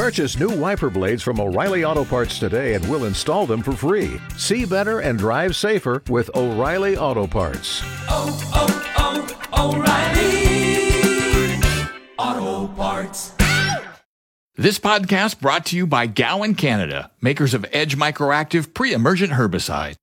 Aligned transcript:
Purchase 0.00 0.38
new 0.38 0.48
wiper 0.48 0.88
blades 0.88 1.22
from 1.22 1.38
O'Reilly 1.38 1.84
Auto 1.84 2.06
Parts 2.06 2.38
today 2.38 2.72
and 2.72 2.88
we'll 2.88 3.04
install 3.04 3.44
them 3.44 3.62
for 3.62 3.72
free. 3.72 4.18
See 4.38 4.64
better 4.64 5.00
and 5.00 5.18
drive 5.18 5.54
safer 5.54 6.02
with 6.08 6.34
O'Reilly 6.34 6.96
Auto 6.96 7.26
Parts. 7.26 7.82
Oh, 8.08 8.32
oh, 8.54 9.28
oh, 9.52 9.76
O'Reilly 12.16 12.48
Auto 12.56 12.72
Parts. 12.72 13.34
This 14.56 14.78
podcast 14.78 15.38
brought 15.38 15.66
to 15.66 15.76
you 15.76 15.86
by 15.86 16.06
Gowan 16.06 16.54
Canada, 16.54 17.10
makers 17.20 17.52
of 17.52 17.66
Edge 17.70 17.98
Microactive 17.98 18.72
pre-emergent 18.72 19.32
herbicide. 19.32 19.96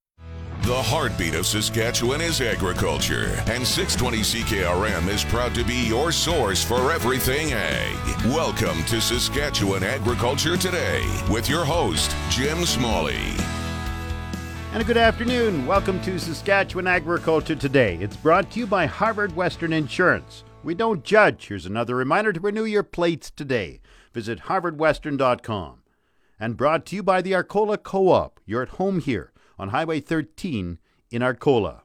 The 0.68 0.84
heartbeat 0.84 1.34
of 1.34 1.46
Saskatchewan 1.46 2.20
is 2.20 2.42
agriculture, 2.42 3.42
and 3.48 3.66
620 3.66 4.18
CKRM 4.18 5.08
is 5.08 5.24
proud 5.24 5.56
to 5.56 5.64
be 5.64 5.88
your 5.88 6.12
source 6.12 6.62
for 6.62 6.92
everything 6.92 7.54
ag. 7.54 7.96
Welcome 8.26 8.84
to 8.84 9.00
Saskatchewan 9.00 9.86
Agriculture 9.86 10.58
Today 10.58 11.06
with 11.32 11.48
your 11.48 11.64
host, 11.64 12.14
Jim 12.30 12.66
Smalley. 12.66 13.16
And 14.74 14.82
a 14.82 14.84
good 14.84 14.98
afternoon. 14.98 15.66
Welcome 15.66 16.02
to 16.02 16.20
Saskatchewan 16.20 16.86
Agriculture 16.86 17.56
Today. 17.56 17.98
It's 18.02 18.18
brought 18.18 18.52
to 18.52 18.60
you 18.60 18.68
by 18.68 18.88
Harvard 18.88 19.38
Western 19.38 19.72
Insurance. 19.72 20.44
We 20.66 20.76
don't 20.76 21.02
judge. 21.02 21.48
Here's 21.48 21.66
another 21.66 21.96
reminder 21.96 22.34
to 22.34 22.42
renew 22.42 22.66
your 22.66 22.84
plates 22.84 23.32
today. 23.32 23.80
Visit 24.12 24.42
harvardwestern.com. 24.42 25.84
And 26.38 26.58
brought 26.58 26.86
to 26.88 26.98
you 26.98 27.04
by 27.04 27.22
the 27.22 27.36
Arcola 27.36 27.78
Co 27.78 28.10
op. 28.10 28.42
You're 28.46 28.64
at 28.64 28.70
home 28.72 29.00
here 29.00 29.32
on 29.60 29.70
Highway 29.70 30.00
13 30.00 30.80
in 31.12 31.24
Arcola. 31.24 31.82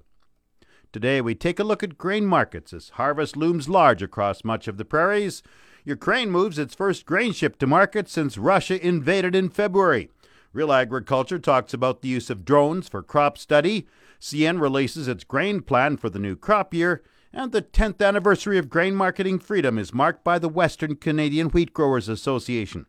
Today 0.92 1.20
we 1.20 1.34
take 1.34 1.58
a 1.58 1.64
look 1.64 1.82
at 1.82 1.96
grain 1.96 2.26
markets 2.26 2.72
as 2.72 2.90
harvest 2.90 3.36
looms 3.36 3.68
large 3.68 4.02
across 4.02 4.44
much 4.44 4.68
of 4.68 4.76
the 4.76 4.84
prairies. 4.84 5.42
Ukraine 5.84 6.30
moves 6.30 6.58
its 6.58 6.74
first 6.74 7.06
grain 7.06 7.32
ship 7.32 7.58
to 7.58 7.66
market 7.66 8.08
since 8.08 8.36
Russia 8.36 8.84
invaded 8.84 9.34
in 9.34 9.48
February. 9.48 10.10
Real 10.52 10.72
Agriculture 10.72 11.38
talks 11.38 11.72
about 11.72 12.02
the 12.02 12.08
use 12.08 12.28
of 12.28 12.44
drones 12.44 12.88
for 12.88 13.02
crop 13.02 13.38
study. 13.38 13.86
CN 14.20 14.60
releases 14.60 15.08
its 15.08 15.24
grain 15.24 15.62
plan 15.62 15.96
for 15.96 16.10
the 16.10 16.18
new 16.18 16.36
crop 16.36 16.74
year. 16.74 17.02
And 17.32 17.50
the 17.50 17.62
10th 17.62 18.06
anniversary 18.06 18.58
of 18.58 18.68
grain 18.68 18.94
marketing 18.94 19.38
freedom 19.38 19.78
is 19.78 19.94
marked 19.94 20.22
by 20.22 20.38
the 20.38 20.50
Western 20.50 20.96
Canadian 20.96 21.48
Wheat 21.48 21.72
Growers 21.72 22.06
Association. 22.06 22.84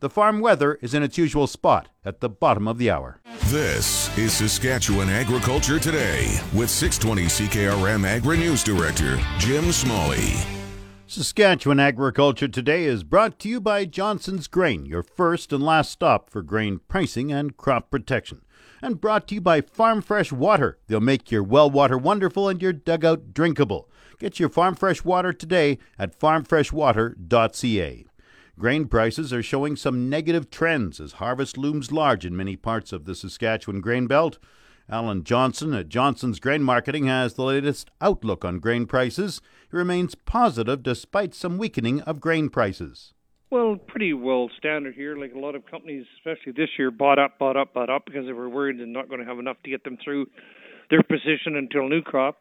The 0.00 0.08
farm 0.08 0.38
weather 0.38 0.78
is 0.80 0.94
in 0.94 1.02
its 1.02 1.18
usual 1.18 1.48
spot 1.48 1.88
at 2.04 2.20
the 2.20 2.28
bottom 2.28 2.68
of 2.68 2.78
the 2.78 2.88
hour. 2.88 3.20
This 3.46 4.16
is 4.16 4.32
Saskatchewan 4.32 5.08
Agriculture 5.08 5.80
Today 5.80 6.38
with 6.54 6.70
620 6.70 7.48
CKRM 7.48 8.06
Agri 8.06 8.38
News 8.38 8.62
Director 8.62 9.18
Jim 9.38 9.72
Smalley. 9.72 10.34
Saskatchewan 11.08 11.80
Agriculture 11.80 12.46
Today 12.46 12.84
is 12.84 13.02
brought 13.02 13.40
to 13.40 13.48
you 13.48 13.60
by 13.60 13.86
Johnson's 13.86 14.46
Grain, 14.46 14.86
your 14.86 15.02
first 15.02 15.52
and 15.52 15.64
last 15.64 15.90
stop 15.90 16.30
for 16.30 16.42
grain 16.42 16.78
pricing 16.86 17.32
and 17.32 17.56
crop 17.56 17.90
protection. 17.90 18.42
And 18.80 19.00
brought 19.00 19.26
to 19.28 19.34
you 19.34 19.40
by 19.40 19.62
Farm 19.62 20.00
Fresh 20.00 20.30
Water. 20.30 20.78
They'll 20.86 21.00
make 21.00 21.32
your 21.32 21.42
well 21.42 21.68
water 21.68 21.98
wonderful 21.98 22.48
and 22.48 22.62
your 22.62 22.72
dugout 22.72 23.34
drinkable. 23.34 23.90
Get 24.20 24.38
your 24.38 24.48
Farm 24.48 24.76
Fresh 24.76 25.04
Water 25.04 25.32
today 25.32 25.78
at 25.98 26.16
farmfreshwater.ca. 26.16 28.07
Grain 28.58 28.88
prices 28.88 29.32
are 29.32 29.42
showing 29.42 29.76
some 29.76 30.10
negative 30.10 30.50
trends 30.50 30.98
as 30.98 31.12
harvest 31.12 31.56
looms 31.56 31.92
large 31.92 32.26
in 32.26 32.36
many 32.36 32.56
parts 32.56 32.92
of 32.92 33.04
the 33.04 33.14
Saskatchewan 33.14 33.80
grain 33.80 34.08
belt. 34.08 34.36
Alan 34.90 35.22
Johnson 35.22 35.72
at 35.74 35.88
Johnson's 35.88 36.40
Grain 36.40 36.64
Marketing 36.64 37.06
has 37.06 37.34
the 37.34 37.44
latest 37.44 37.88
outlook 38.00 38.44
on 38.44 38.58
grain 38.58 38.84
prices. 38.84 39.40
He 39.70 39.76
remains 39.76 40.16
positive 40.16 40.82
despite 40.82 41.34
some 41.34 41.56
weakening 41.56 42.00
of 42.00 42.20
grain 42.20 42.48
prices. 42.48 43.14
Well, 43.48 43.76
pretty 43.76 44.12
well 44.12 44.50
standard 44.58 44.96
here. 44.96 45.16
Like 45.16 45.34
a 45.34 45.38
lot 45.38 45.54
of 45.54 45.64
companies, 45.66 46.04
especially 46.16 46.50
this 46.50 46.70
year, 46.76 46.90
bought 46.90 47.20
up, 47.20 47.38
bought 47.38 47.56
up, 47.56 47.74
bought 47.74 47.90
up 47.90 48.06
because 48.06 48.26
they 48.26 48.32
were 48.32 48.48
worried 48.48 48.80
they're 48.80 48.86
not 48.86 49.08
going 49.08 49.20
to 49.20 49.26
have 49.26 49.38
enough 49.38 49.58
to 49.62 49.70
get 49.70 49.84
them 49.84 49.98
through 50.02 50.26
their 50.90 51.04
position 51.04 51.54
until 51.54 51.88
new 51.88 52.02
crop. 52.02 52.38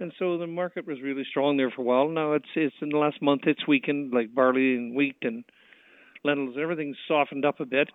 And 0.00 0.12
so 0.18 0.38
the 0.38 0.46
market 0.46 0.86
was 0.86 1.00
really 1.02 1.24
strong 1.28 1.56
there 1.56 1.70
for 1.70 1.82
a 1.82 1.84
while. 1.84 2.08
Now 2.08 2.32
it's 2.32 2.48
it's 2.56 2.74
in 2.82 2.88
the 2.88 2.98
last 2.98 3.22
month 3.22 3.42
it's 3.46 3.66
weakened, 3.66 4.12
like 4.12 4.34
barley 4.34 4.74
and 4.74 4.94
wheat 4.94 5.16
and 5.22 5.44
lentils. 6.24 6.56
Everything's 6.60 6.96
softened 7.06 7.44
up 7.44 7.60
a 7.60 7.64
bit 7.66 7.88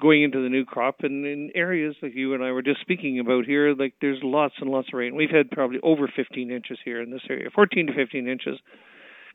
going 0.00 0.22
into 0.22 0.42
the 0.42 0.48
new 0.48 0.64
crop. 0.64 0.96
And 1.00 1.24
in 1.24 1.50
areas 1.54 1.94
like 2.02 2.14
you 2.14 2.34
and 2.34 2.42
I 2.42 2.52
were 2.52 2.62
just 2.62 2.80
speaking 2.80 3.20
about 3.20 3.44
here, 3.44 3.74
like 3.74 3.94
there's 4.00 4.18
lots 4.22 4.54
and 4.60 4.70
lots 4.70 4.88
of 4.92 4.98
rain. 4.98 5.14
We've 5.14 5.30
had 5.30 5.50
probably 5.50 5.78
over 5.82 6.10
15 6.14 6.50
inches 6.50 6.78
here 6.84 7.00
in 7.00 7.10
this 7.10 7.22
area, 7.30 7.48
14 7.54 7.86
to 7.86 7.94
15 7.94 8.28
inches. 8.28 8.58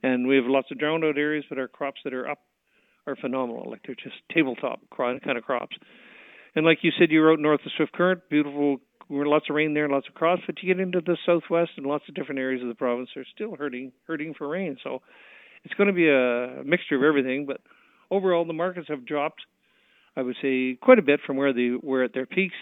And 0.04 0.28
we 0.28 0.36
have 0.36 0.46
lots 0.46 0.70
of 0.72 0.80
drowned 0.80 1.06
out 1.06 1.18
areas, 1.18 1.46
but 1.48 1.60
our 1.60 1.68
crops 1.68 2.02
that 2.04 2.14
are 2.14 2.28
up 2.28 2.40
are 3.08 3.16
phenomenal. 3.16 3.70
Like 3.70 3.82
they're 3.86 3.96
just 3.96 4.16
tabletop 4.34 4.80
kind 4.96 5.38
of 5.38 5.44
crops. 5.44 5.76
And 6.56 6.66
like 6.66 6.80
you 6.82 6.92
said, 7.00 7.12
you 7.12 7.22
wrote 7.24 7.40
north 7.40 7.62
of 7.66 7.72
Swift 7.78 7.94
Current, 7.94 8.22
beautiful, 8.30 8.78
lots 9.12 9.50
of 9.50 9.56
rain 9.56 9.74
there, 9.74 9.90
lots 9.90 10.08
of 10.08 10.14
crops. 10.14 10.42
But 10.46 10.56
you 10.62 10.74
get 10.74 10.82
into 10.82 11.02
the 11.02 11.18
southwest 11.26 11.72
and 11.78 11.86
lots 11.86 12.06
of 12.08 12.16
different 12.16 12.40
areas 12.40 12.62
of 12.62 12.70
the 12.70 12.76
province 12.76 13.10
are 13.16 13.26
still 13.34 13.56
hurting, 13.56 13.92
hurting 14.08 14.34
for 14.38 14.48
rain. 14.48 14.78
So 14.84 15.02
it's 15.64 15.74
going 15.76 15.88
to 15.88 15.94
be 15.94 16.10
a 16.10 16.64
mixture 16.64 16.96
of 16.96 17.04
everything. 17.04 17.46
But 17.46 17.62
overall, 18.10 18.46
the 18.46 18.54
markets 18.54 18.88
have 18.90 19.06
dropped 19.06 19.42
I 20.16 20.22
would 20.22 20.36
say 20.42 20.78
quite 20.82 21.00
a 21.00 21.04
bit 21.04 21.22
from 21.26 21.38
where 21.38 21.54
they 21.54 21.72
were 21.82 22.04
at 22.04 22.14
their 22.14 22.26
peaks. 22.26 22.56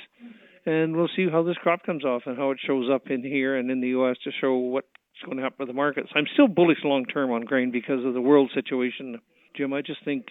And 0.66 0.96
we'll 0.96 1.10
see 1.16 1.28
how 1.30 1.44
this 1.44 1.58
crop 1.58 1.84
comes 1.84 2.06
off 2.06 2.24
and 2.26 2.38
how 2.38 2.52
it 2.52 2.60
shows 2.66 2.90
up 2.94 3.10
in 3.10 3.24
here 3.24 3.58
and 3.58 3.72
in 3.72 3.82
the 3.82 3.90
U.S. 3.90 4.18
to 4.24 4.32
show 4.40 4.54
what's 4.56 4.88
going 5.26 5.38
to 5.38 5.44
happen 5.44 5.58
with 5.60 5.70
the 5.70 5.74
markets. 5.74 6.10
I'm 6.16 6.28
still 6.34 6.48
bullish 6.48 6.80
long 6.84 7.06
term 7.06 7.32
on 7.32 7.42
grain 7.42 7.72
because 7.72 8.06
of 8.06 8.14
the 8.14 8.22
world 8.22 8.52
situation, 8.54 9.20
Jim. 9.56 9.74
I 9.74 9.82
just 9.82 10.04
think 10.06 10.28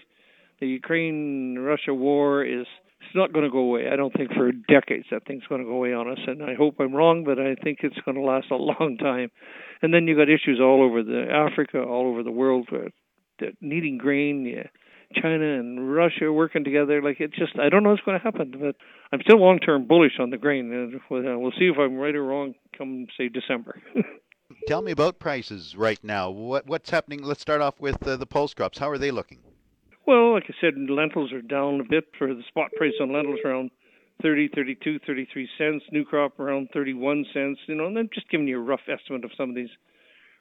the 0.60 0.66
Ukraine 0.66 1.58
Russia 1.58 1.92
war 1.92 2.44
is 2.44 2.66
it's 3.00 3.14
not 3.14 3.32
going 3.32 3.44
to 3.44 3.50
go 3.50 3.58
away. 3.58 3.88
I 3.90 3.96
don't 3.96 4.12
think 4.12 4.32
for 4.32 4.50
decades 4.52 5.06
that 5.10 5.24
thing's 5.26 5.46
going 5.48 5.60
to 5.60 5.66
go 5.66 5.74
away 5.74 5.92
on 5.92 6.10
us, 6.10 6.18
and 6.26 6.42
I 6.42 6.54
hope 6.54 6.76
I'm 6.80 6.94
wrong, 6.94 7.24
but 7.24 7.38
I 7.38 7.54
think 7.54 7.78
it's 7.82 7.98
going 8.04 8.16
to 8.16 8.22
last 8.22 8.46
a 8.50 8.56
long 8.56 8.96
time. 9.00 9.30
And 9.82 9.94
then 9.94 10.06
you 10.06 10.16
got 10.16 10.28
issues 10.28 10.58
all 10.60 10.82
over 10.82 11.02
the 11.02 11.26
Africa, 11.30 11.80
all 11.80 12.08
over 12.08 12.22
the 12.22 12.32
world, 12.32 12.66
where 12.70 12.88
needing 13.60 13.98
grain. 13.98 14.44
Yeah, 14.44 14.68
China 15.14 15.58
and 15.58 15.92
Russia 15.92 16.32
working 16.32 16.64
together. 16.64 17.00
Like 17.02 17.20
it 17.20 17.32
just, 17.32 17.58
I 17.58 17.68
don't 17.68 17.82
know 17.82 17.90
what's 17.90 18.02
going 18.02 18.18
to 18.18 18.24
happen, 18.24 18.54
but 18.60 18.76
I'm 19.12 19.20
still 19.22 19.40
long 19.40 19.58
term 19.58 19.86
bullish 19.86 20.18
on 20.18 20.30
the 20.30 20.36
grain. 20.36 20.72
And 20.72 21.00
we'll 21.10 21.52
see 21.52 21.70
if 21.72 21.78
I'm 21.78 21.96
right 21.96 22.14
or 22.14 22.24
wrong 22.24 22.54
come 22.76 23.06
say 23.16 23.28
December. 23.28 23.80
Tell 24.66 24.82
me 24.82 24.92
about 24.92 25.18
prices 25.18 25.76
right 25.76 26.02
now. 26.02 26.30
What 26.30 26.66
what's 26.66 26.90
happening? 26.90 27.22
Let's 27.22 27.40
start 27.40 27.60
off 27.60 27.80
with 27.80 28.06
uh, 28.06 28.16
the 28.16 28.26
pulse 28.26 28.54
crops. 28.54 28.78
How 28.78 28.90
are 28.90 28.98
they 28.98 29.10
looking? 29.10 29.38
Well, 30.08 30.32
like 30.32 30.44
I 30.48 30.54
said, 30.58 30.72
lentils 30.88 31.34
are 31.34 31.42
down 31.42 31.82
a 31.82 31.84
bit 31.84 32.04
for 32.16 32.32
the 32.32 32.40
spot 32.48 32.70
price 32.78 32.94
on 32.98 33.12
lentils 33.12 33.40
around 33.44 33.70
30, 34.22 34.48
32, 34.54 35.00
33 35.06 35.48
cents. 35.58 35.84
New 35.92 36.02
crop 36.02 36.40
around 36.40 36.70
31 36.72 37.26
cents. 37.34 37.60
You 37.66 37.74
know, 37.74 37.88
and 37.88 37.98
I'm 37.98 38.08
just 38.14 38.30
giving 38.30 38.48
you 38.48 38.58
a 38.58 38.62
rough 38.62 38.80
estimate 38.88 39.26
of 39.26 39.32
some 39.36 39.50
of 39.50 39.54
these 39.54 39.68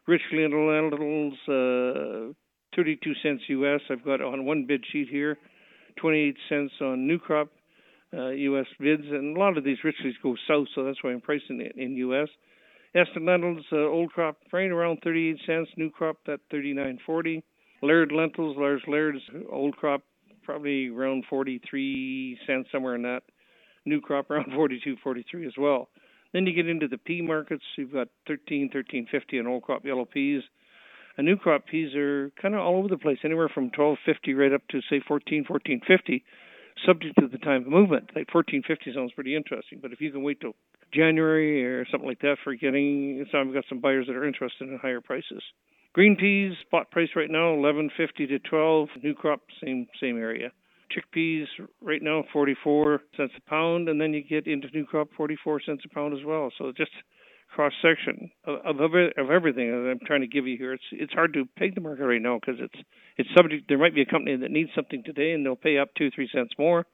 rich 0.07 0.21
lentils. 0.31 1.33
Uh, 1.49 2.31
32 2.77 3.11
cents 3.21 3.43
US. 3.49 3.81
I've 3.89 4.05
got 4.05 4.21
on 4.21 4.45
one 4.45 4.63
bid 4.65 4.85
sheet 4.89 5.09
here, 5.11 5.37
28 5.97 6.37
cents 6.47 6.71
on 6.79 7.05
new 7.05 7.19
crop 7.19 7.49
uh, 8.13 8.29
US 8.29 8.67
bids, 8.79 9.03
and 9.11 9.35
a 9.35 9.39
lot 9.39 9.57
of 9.57 9.65
these 9.65 9.79
Richleas 9.83 10.15
go 10.23 10.37
south, 10.47 10.67
so 10.75 10.85
that's 10.85 11.03
why 11.03 11.11
I'm 11.11 11.19
pricing 11.19 11.59
it 11.59 11.73
in 11.75 11.97
US. 11.97 12.29
Eston 12.95 13.25
lentils, 13.25 13.65
uh, 13.73 13.79
old 13.79 14.13
crop 14.13 14.37
right 14.53 14.71
around 14.71 14.99
38 15.03 15.39
cents, 15.45 15.69
new 15.75 15.89
crop 15.89 16.19
at 16.29 16.39
39.40. 16.53 17.43
Laird 17.81 18.11
lentils, 18.11 18.57
large 18.57 18.81
lairds, 18.87 19.19
old 19.51 19.75
crop 19.75 20.01
probably 20.43 20.87
around 20.87 21.25
43 21.29 22.39
cents 22.47 22.69
somewhere 22.71 22.95
in 22.95 23.03
that. 23.03 23.23
New 23.85 24.01
crop 24.01 24.31
around 24.31 24.47
42.43 24.51 25.45
as 25.45 25.53
well. 25.57 25.89
Then 26.33 26.45
you 26.45 26.53
get 26.53 26.67
into 26.67 26.87
the 26.87 26.97
pea 26.97 27.21
markets. 27.21 27.63
You've 27.77 27.93
got 27.93 28.07
13, 28.27 28.69
13.50 28.73 29.39
on 29.39 29.47
old 29.47 29.63
crop 29.63 29.85
yellow 29.85 30.05
peas. 30.05 30.41
A 31.17 31.23
new 31.23 31.35
crop 31.35 31.65
peas 31.65 31.95
are 31.95 32.31
kind 32.41 32.53
of 32.53 32.61
all 32.61 32.77
over 32.77 32.87
the 32.87 32.97
place, 32.97 33.17
anywhere 33.23 33.49
from 33.49 33.71
12.50 33.71 34.37
right 34.37 34.53
up 34.53 34.61
to 34.69 34.81
say 34.89 35.01
14, 35.07 35.45
14.50, 35.49 36.21
subject 36.85 37.15
to 37.19 37.27
the 37.27 37.39
time 37.39 37.63
of 37.63 37.67
movement. 37.67 38.11
Like 38.15 38.27
14.50 38.27 38.93
sounds 38.93 39.13
pretty 39.13 39.35
interesting, 39.35 39.79
but 39.81 39.91
if 39.91 39.99
you 39.99 40.11
can 40.11 40.21
wait 40.21 40.39
till 40.39 40.53
January 40.93 41.65
or 41.65 41.87
something 41.89 42.07
like 42.07 42.21
that 42.21 42.37
for 42.43 42.53
getting, 42.53 43.25
so 43.31 43.39
I've 43.39 43.53
got 43.53 43.65
some 43.67 43.81
buyers 43.81 44.05
that 44.07 44.15
are 44.15 44.27
interested 44.27 44.69
in 44.69 44.77
higher 44.77 45.01
prices. 45.01 45.41
Green 45.97 46.15
peas 46.15 46.53
spot 46.61 46.91
price 46.91 47.09
right 47.15 47.31
now 47.31 47.55
11.50 47.55 48.27
to 48.27 48.37
12. 48.37 48.89
New 49.01 49.15
crop 49.15 49.41
same 49.63 49.87
same 49.99 50.19
area. 50.19 50.51
Chickpeas 50.93 51.45
right 51.81 52.03
now 52.03 52.23
44 52.31 53.01
cents 53.17 53.33
a 53.35 53.49
pound, 53.49 53.89
and 53.89 53.99
then 53.99 54.13
you 54.13 54.23
get 54.23 54.45
into 54.45 54.67
new 54.75 54.85
crop 54.85 55.07
44 55.17 55.59
cents 55.65 55.81
a 55.89 55.89
pound 55.91 56.13
as 56.13 56.23
well. 56.23 56.51
So 56.55 56.71
just 56.77 56.91
cross 57.51 57.73
section 57.81 58.29
of, 58.45 58.79
of 58.79 58.93
of 58.93 59.31
everything 59.31 59.71
that 59.71 59.89
I'm 59.89 60.05
trying 60.05 60.21
to 60.21 60.27
give 60.27 60.45
you 60.45 60.55
here. 60.55 60.73
It's 60.73 60.83
it's 60.91 61.13
hard 61.13 61.33
to 61.33 61.45
peg 61.57 61.73
the 61.73 61.81
market 61.81 62.05
right 62.05 62.21
now 62.21 62.37
because 62.39 62.61
it's 62.61 62.79
it's 63.17 63.29
subject. 63.35 63.63
There 63.67 63.79
might 63.79 63.95
be 63.95 64.03
a 64.03 64.05
company 64.05 64.35
that 64.37 64.51
needs 64.51 64.69
something 64.75 65.01
today 65.03 65.31
and 65.31 65.43
they'll 65.43 65.55
pay 65.55 65.79
up 65.79 65.89
two 65.97 66.11
three 66.11 66.29
cents 66.31 66.51
more. 66.59 66.85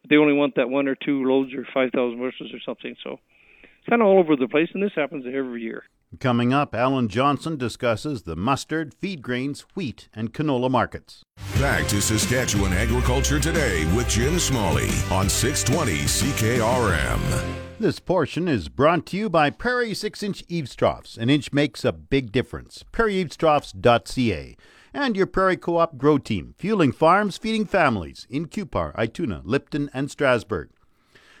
But 0.00 0.08
they 0.08 0.16
only 0.16 0.32
want 0.32 0.54
that 0.56 0.70
one 0.70 0.88
or 0.88 0.94
two 0.94 1.22
loads 1.24 1.52
or 1.52 1.66
five 1.74 1.90
thousand 1.94 2.18
bushels 2.18 2.54
or 2.54 2.60
something. 2.64 2.96
So 3.04 3.18
it's 3.60 3.90
kind 3.90 4.00
of 4.00 4.08
all 4.08 4.18
over 4.18 4.36
the 4.36 4.48
place, 4.48 4.68
and 4.72 4.82
this 4.82 4.96
happens 4.96 5.26
every 5.28 5.60
year. 5.60 5.82
Coming 6.20 6.52
up, 6.52 6.74
Alan 6.74 7.08
Johnson 7.08 7.56
discusses 7.56 8.22
the 8.22 8.36
mustard, 8.36 8.92
feed 8.92 9.22
grains, 9.22 9.62
wheat, 9.74 10.08
and 10.14 10.32
canola 10.32 10.70
markets. 10.70 11.24
Back 11.58 11.86
to 11.88 12.02
Saskatchewan 12.02 12.74
Agriculture 12.74 13.40
Today 13.40 13.86
with 13.96 14.08
Jim 14.10 14.38
Smalley 14.38 14.90
on 15.10 15.30
620 15.30 16.04
CKRM. 16.04 17.54
This 17.80 17.98
portion 17.98 18.46
is 18.46 18.68
brought 18.68 19.06
to 19.06 19.16
you 19.16 19.30
by 19.30 19.48
Prairie 19.48 19.94
6 19.94 20.22
inch 20.22 20.44
eaves 20.48 20.76
troughs. 20.76 21.16
An 21.16 21.30
inch 21.30 21.50
makes 21.52 21.82
a 21.84 21.92
big 21.92 22.30
difference. 22.30 22.84
PrairieEavesTroughs.ca. 22.92 24.56
And 24.94 25.16
your 25.16 25.26
Prairie 25.26 25.56
Co 25.56 25.78
op 25.78 25.96
Grow 25.96 26.18
Team, 26.18 26.54
fueling 26.58 26.92
farms, 26.92 27.38
feeding 27.38 27.64
families 27.64 28.26
in 28.28 28.46
Cupar, 28.48 28.94
Ituna, 28.96 29.40
Lipton, 29.44 29.88
and 29.94 30.10
Strasbourg. 30.10 30.68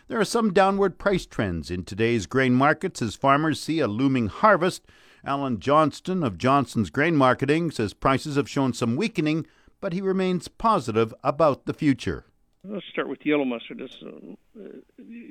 There 0.08 0.18
are 0.18 0.24
some 0.24 0.52
downward 0.52 0.98
price 0.98 1.26
trends 1.26 1.70
in 1.70 1.84
today's 1.84 2.26
grain 2.26 2.54
markets 2.54 3.00
as 3.00 3.14
farmers 3.14 3.60
see 3.60 3.78
a 3.78 3.86
looming 3.86 4.26
harvest. 4.26 4.82
Alan 5.24 5.60
Johnson 5.60 6.24
of 6.24 6.38
Johnson's 6.38 6.90
Grain 6.90 7.16
Marketing 7.16 7.70
says 7.70 7.94
prices 7.94 8.34
have 8.34 8.50
shown 8.50 8.72
some 8.72 8.96
weakening, 8.96 9.46
but 9.80 9.92
he 9.92 10.00
remains 10.00 10.48
positive 10.48 11.14
about 11.22 11.66
the 11.66 11.72
future. 11.72 12.26
Let's 12.64 12.84
start 12.90 13.08
with 13.08 13.24
yellow 13.24 13.44
mustard. 13.44 13.80
Uh, 13.80 14.62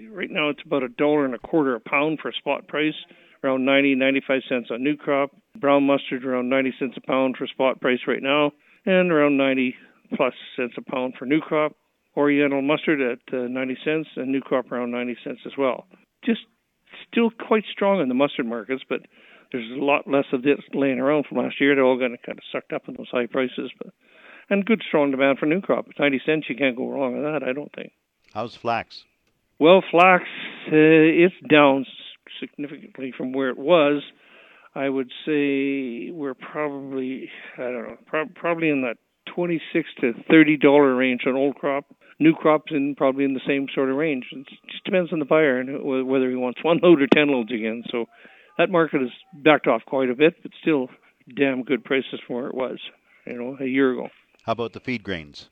right 0.10 0.32
now, 0.32 0.50
it's 0.50 0.64
about 0.66 0.84
a 0.84 0.90
dollar 0.90 1.26
and 1.26 1.36
a 1.36 1.40
quarter 1.40 1.76
a 1.76 1.80
pound 1.82 2.20
for 2.22 2.32
spot 2.32 2.68
price, 2.68 2.96
around 3.44 3.66
90, 3.66 3.96
95 3.96 4.42
cents 4.48 4.70
on 4.72 4.84
new 4.84 4.96
crop. 4.96 5.32
Brown 5.60 5.84
mustard 5.84 6.24
around 6.24 6.50
90 6.50 6.74
cents 6.80 6.94
a 6.98 7.02
pound 7.02 7.36
for 7.38 7.46
spot 7.48 7.82
price 7.82 8.00
right 8.08 8.24
now, 8.24 8.52
and 8.86 9.12
around 9.12 9.36
90 9.36 9.76
plus 10.16 10.34
cents 10.56 10.76
a 10.78 10.82
pound 10.82 11.16
for 11.20 11.26
new 11.26 11.42
crop. 11.42 11.74
Oriental 12.18 12.62
mustard 12.62 13.00
at 13.02 13.34
uh, 13.34 13.48
90 13.48 13.78
cents, 13.86 14.10
and 14.16 14.32
new 14.32 14.42
crop 14.42 14.72
around 14.72 14.92
90 14.92 15.18
cents 15.24 15.40
as 15.46 15.54
well. 15.58 15.86
Just 16.26 16.42
still 17.10 17.30
quite 17.30 17.64
strong 17.72 18.02
in 18.02 18.10
the 18.10 18.14
mustard 18.14 18.46
markets, 18.46 18.84
but 18.88 19.02
there's 19.52 19.70
a 19.72 19.84
lot 19.84 20.08
less 20.08 20.26
of 20.34 20.44
this 20.44 20.60
laying 20.74 21.00
around 21.00 21.26
from 21.28 21.38
last 21.38 21.60
year. 21.60 21.76
They're 21.76 21.86
all 21.86 21.98
going 21.98 22.12
to 22.12 22.26
kind 22.26 22.38
of 22.38 22.44
sucked 22.52 22.74
up 22.74 22.84
in 22.88 22.96
those 22.96 23.10
high 23.12 23.28
prices, 23.28 23.72
but 23.78 23.94
and 24.50 24.66
good 24.66 24.82
strong 24.86 25.12
demand 25.12 25.40
for 25.40 25.46
new 25.46 25.62
crop. 25.62 25.88
90 25.98 26.22
cents, 26.26 26.46
you 26.50 26.56
can't 26.56 26.76
go 26.76 26.90
wrong 26.90 27.14
with 27.14 27.24
that, 27.24 27.48
I 27.48 27.54
don't 27.54 27.74
think. 27.74 27.94
How's 28.34 28.56
flax? 28.56 29.06
Well, 29.60 29.84
flax, 29.90 30.24
uh, 30.68 30.76
it's 30.76 31.36
down 31.50 31.86
significantly 32.40 33.14
from 33.16 33.32
where 33.32 33.50
it 33.50 33.58
was. 33.58 34.04
I 34.74 34.90
would 34.90 35.10
say 35.26 36.12
we're 36.12 36.34
probably, 36.34 37.30
I 37.58 37.64
don't 37.64 37.84
know, 37.84 37.98
pro- 38.06 38.28
probably 38.34 38.70
in 38.70 38.82
that 38.82 38.98
26 39.34 39.90
to 40.02 40.14
30 40.30 40.58
dollar 40.58 40.96
range 40.96 41.22
on 41.26 41.36
old 41.36 41.56
crop. 41.56 41.86
New 42.20 42.34
crops 42.36 42.72
in 42.72 42.96
probably 42.96 43.26
in 43.26 43.34
the 43.34 43.42
same 43.48 43.68
sort 43.74 43.90
of 43.90 43.96
range. 43.96 44.26
It 44.32 44.46
just 44.70 44.84
depends 44.84 45.12
on 45.12 45.20
the 45.20 45.26
buyer 45.26 45.60
and 45.60 45.84
whether 46.08 46.30
he 46.30 46.36
wants 46.36 46.64
one 46.64 46.80
load 46.84 47.02
or 47.02 47.08
10 47.08 47.30
loads 47.30 47.52
again. 47.52 47.84
So 47.92 48.06
that 48.58 48.70
market 48.70 49.02
has 49.02 49.10
backed 49.34 49.68
off 49.68 49.82
quite 49.88 50.10
a 50.10 50.16
bit, 50.16 50.36
but 50.42 50.52
still 50.62 50.90
damn 51.36 51.64
good 51.64 51.84
prices 51.84 52.20
from 52.26 52.36
where 52.36 52.48
it 52.48 52.54
was, 52.54 52.80
you 53.26 53.34
know, 53.34 53.58
a 53.60 53.66
year 53.66 53.94
ago. 53.94 54.10
How 54.44 54.54
about 54.54 54.74
the 54.74 54.80
feed 54.80 55.04
grains? 55.04 55.50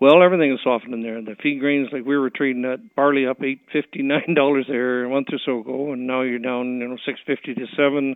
Well, 0.00 0.22
everything 0.22 0.52
is 0.52 0.60
softened 0.62 0.94
in 0.94 1.02
there. 1.02 1.20
The 1.20 1.34
feed 1.42 1.58
grains, 1.58 1.88
like 1.92 2.04
we 2.04 2.16
were 2.16 2.30
trading 2.30 2.64
at 2.64 2.94
barley 2.94 3.26
up 3.26 3.42
eight 3.42 3.60
fifty 3.72 4.02
nine 4.02 4.32
dollars 4.36 4.66
there 4.68 5.04
a 5.04 5.08
month 5.08 5.28
or 5.32 5.40
so 5.44 5.60
ago, 5.60 5.92
and 5.92 6.06
now 6.06 6.22
you're 6.22 6.38
down, 6.38 6.78
you 6.78 6.88
know, 6.88 6.96
six 7.04 7.18
fifty 7.26 7.54
to 7.54 7.66
seven. 7.76 8.14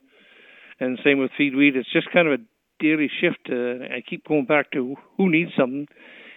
And 0.78 0.98
same 1.04 1.18
with 1.18 1.30
feed 1.36 1.54
wheat. 1.54 1.76
It's 1.76 1.92
just 1.92 2.10
kind 2.12 2.28
of 2.28 2.40
a 2.40 2.44
daily 2.82 3.10
shift. 3.20 3.48
Uh, 3.48 3.84
I 3.94 4.02
keep 4.08 4.26
going 4.26 4.44
back 4.44 4.70
to 4.72 4.96
who 5.16 5.30
needs 5.30 5.52
something. 5.56 5.86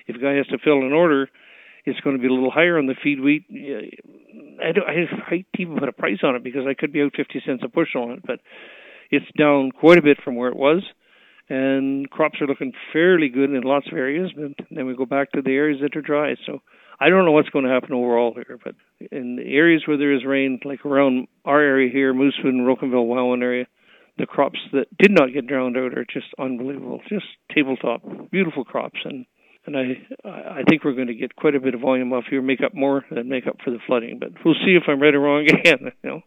If 0.08 0.16
a 0.16 0.20
guy 0.20 0.36
has 0.36 0.48
to 0.48 0.58
fill 0.64 0.86
an 0.86 0.94
order, 0.94 1.28
it's 1.86 2.00
going 2.02 2.16
to 2.16 2.22
be 2.22 2.28
a 2.28 2.34
little 2.34 2.52
higher 2.52 2.78
on 2.78 2.86
the 2.86 2.96
feed 3.04 3.20
wheat. 3.20 3.46
I 3.52 4.72
don't. 4.72 4.88
I 4.88 5.06
hate 5.30 5.48
to 5.56 5.62
even 5.62 5.78
put 5.78 5.90
a 5.90 5.94
price 5.94 6.20
on 6.24 6.36
it 6.36 6.44
because 6.44 6.66
I 6.70 6.74
could 6.74 6.94
be 6.94 7.02
out 7.02 7.14
fifty 7.18 7.42
cents 7.46 7.64
a 7.66 7.68
bushel 7.68 8.04
on 8.04 8.12
it, 8.12 8.24
but 8.26 8.40
it's 9.10 9.26
down 9.38 9.72
quite 9.72 9.98
a 9.98 10.04
bit 10.04 10.18
from 10.24 10.36
where 10.36 10.50
it 10.50 10.56
was 10.56 10.84
and 11.50 12.10
crops 12.10 12.42
are 12.42 12.48
looking 12.48 12.74
fairly 12.92 13.30
good 13.30 13.52
in 13.52 13.62
lots 13.62 13.88
of 13.88 13.98
areas. 13.98 14.32
But 14.36 14.66
then 14.72 14.86
we 14.86 14.96
go 14.96 15.06
back 15.06 15.32
to 15.32 15.42
the 15.42 15.52
areas 15.52 15.80
that 15.82 15.96
are 15.96 16.02
dry. 16.02 16.36
So 16.46 16.60
I 17.00 17.10
don't 17.10 17.26
know 17.26 17.32
what's 17.32 17.50
going 17.50 17.66
to 17.66 17.72
happen 17.72 17.94
overall 17.94 18.34
here, 18.34 18.58
but 18.64 18.76
in 19.12 19.36
the 19.36 19.56
areas 19.56 19.84
where 19.86 19.98
there 19.98 20.14
is 20.14 20.26
rain, 20.26 20.60
like 20.66 20.86
around 20.86 21.28
our 21.44 21.62
area 21.62 21.92
here, 21.92 22.14
Moosomin 22.14 22.58
and 22.60 22.68
Rocanville, 22.68 23.08
Welwyn 23.08 23.44
area, 23.44 23.66
the 24.18 24.26
crops 24.26 24.60
that 24.72 24.88
did 24.98 25.12
not 25.12 25.34
get 25.34 25.48
drowned 25.48 25.78
out 25.78 25.98
are 25.98 26.06
just 26.06 26.28
unbelievable, 26.40 27.02
just 27.10 27.26
tabletop, 27.54 28.02
beautiful 28.32 28.64
crops, 28.64 29.00
and 29.04 29.26
and 29.66 29.76
I 29.76 30.30
I 30.30 30.64
think 30.70 30.84
we're 30.84 30.94
going 30.94 31.08
to 31.08 31.16
get 31.16 31.36
quite 31.36 31.56
a 31.56 31.60
bit 31.60 31.74
of 31.74 31.82
volume 31.82 32.14
off 32.14 32.26
here, 32.30 32.42
make 32.42 32.62
up 32.64 32.74
more 32.74 33.04
than 33.10 33.30
make 33.30 33.48
up 33.48 33.58
for 33.64 33.72
the 33.72 33.80
flooding. 33.86 34.20
But 34.20 34.30
we'll 34.44 34.56
see 34.66 34.76
if 34.76 34.84
I'm 34.88 35.02
right 35.02 35.14
or 35.14 35.20
wrong 35.20 35.48
again. 35.60 35.92
You 36.04 36.10
know. 36.10 36.22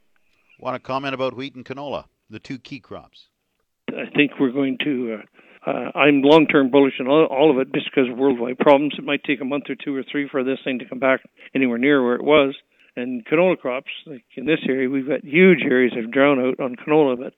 Want 0.60 0.74
to 0.74 0.80
comment 0.80 1.14
about 1.14 1.36
wheat 1.36 1.54
and 1.54 1.64
canola, 1.64 2.04
the 2.28 2.40
two 2.40 2.58
key 2.58 2.80
crops? 2.80 3.28
I 3.88 4.10
think 4.14 4.32
we're 4.40 4.52
going 4.52 4.78
to. 4.84 5.18
Uh, 5.18 5.70
uh, 5.70 5.90
I'm 5.98 6.22
long-term 6.22 6.70
bullish 6.70 6.94
on 7.00 7.08
all, 7.08 7.26
all 7.26 7.50
of 7.50 7.58
it, 7.58 7.74
just 7.74 7.90
because 7.90 8.10
of 8.10 8.16
worldwide 8.16 8.58
problems. 8.58 8.94
It 8.96 9.04
might 9.04 9.24
take 9.24 9.40
a 9.40 9.44
month 9.44 9.64
or 9.68 9.74
two 9.74 9.94
or 9.94 10.02
three 10.10 10.28
for 10.28 10.42
this 10.42 10.58
thing 10.64 10.78
to 10.78 10.88
come 10.88 10.98
back 10.98 11.20
anywhere 11.54 11.78
near 11.78 12.02
where 12.02 12.14
it 12.14 12.24
was. 12.24 12.54
And 12.96 13.24
canola 13.26 13.58
crops, 13.58 13.90
like 14.06 14.24
in 14.36 14.46
this 14.46 14.60
area, 14.68 14.88
we've 14.88 15.06
got 15.06 15.24
huge 15.24 15.60
areas 15.62 15.92
of 15.96 16.10
drown 16.10 16.40
out 16.40 16.58
on 16.60 16.76
canola, 16.76 17.18
but 17.18 17.34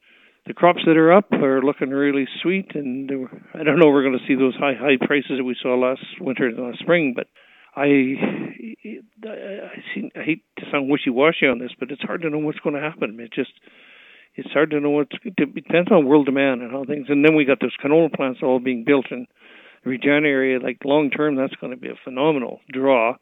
the 0.51 0.55
crops 0.55 0.83
that 0.85 0.97
are 0.97 1.13
up 1.13 1.31
are 1.31 1.63
looking 1.63 1.91
really 1.91 2.27
sweet. 2.43 2.75
And 2.75 3.09
I 3.55 3.63
don't 3.63 3.79
know 3.79 3.87
we're 3.87 4.03
going 4.03 4.19
to 4.19 4.27
see 4.27 4.35
those 4.35 4.57
high 4.57 4.75
high 4.75 4.99
prices 4.99 5.39
that 5.39 5.45
we 5.45 5.55
saw 5.63 5.79
last 5.79 6.03
winter 6.21 6.49
and 6.49 6.59
last 6.59 6.81
spring, 6.81 7.15
but 7.15 7.29
I 7.77 8.19
I, 9.23 9.79
see, 9.95 10.11
I 10.17 10.23
hate 10.25 10.43
to 10.59 10.65
sound 10.73 10.91
wishy-washy 10.91 11.47
on 11.47 11.61
this, 11.61 11.71
but 11.79 11.93
it's 11.93 12.03
hard 12.03 12.23
to 12.23 12.31
know 12.31 12.39
what's 12.39 12.59
going 12.59 12.75
to 12.75 12.83
happen. 12.83 13.21
It 13.21 13.33
just 13.33 13.53
it's 14.35 14.51
hard 14.51 14.71
to 14.71 14.81
know 14.81 14.91
what's 14.91 15.13
it 15.25 15.55
depends 15.55 15.93
on 15.93 16.07
world 16.07 16.27
demand 16.27 16.63
and 16.63 16.73
how 16.73 16.85
things 16.85 17.07
and 17.09 17.25
then 17.25 17.37
we 17.37 17.45
got 17.45 17.61
those 17.61 17.77
canola 17.83 18.13
plants 18.13 18.41
all 18.43 18.59
being 18.59 18.83
built 18.85 19.07
in 19.13 19.27
the 19.85 19.91
Regina 19.91 20.27
area 20.27 20.59
like 20.59 20.79
long 20.85 21.11
term 21.11 21.37
that's 21.37 21.55
going 21.61 21.73
to 21.73 21.79
be 21.79 21.91
a 21.91 21.99
phenomenal 22.03 22.59
draw 22.73 23.15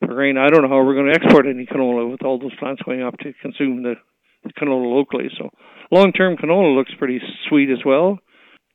for 0.00 0.14
grain 0.14 0.36
I 0.36 0.50
don't 0.50 0.62
know 0.62 0.68
how 0.68 0.84
we're 0.84 0.94
going 0.94 1.12
to 1.12 1.18
export 1.20 1.46
any 1.46 1.66
canola 1.66 2.10
with 2.10 2.22
all 2.24 2.38
those 2.38 2.54
plants 2.58 2.82
going 2.82 3.02
up 3.02 3.18
to 3.18 3.32
consume 3.42 3.82
the 3.82 3.94
canola 4.58 4.94
locally 4.94 5.30
so 5.38 5.50
long 5.90 6.12
term 6.12 6.36
canola 6.36 6.76
looks 6.76 6.92
pretty 6.98 7.20
sweet 7.48 7.70
as 7.70 7.84
well. 7.84 8.18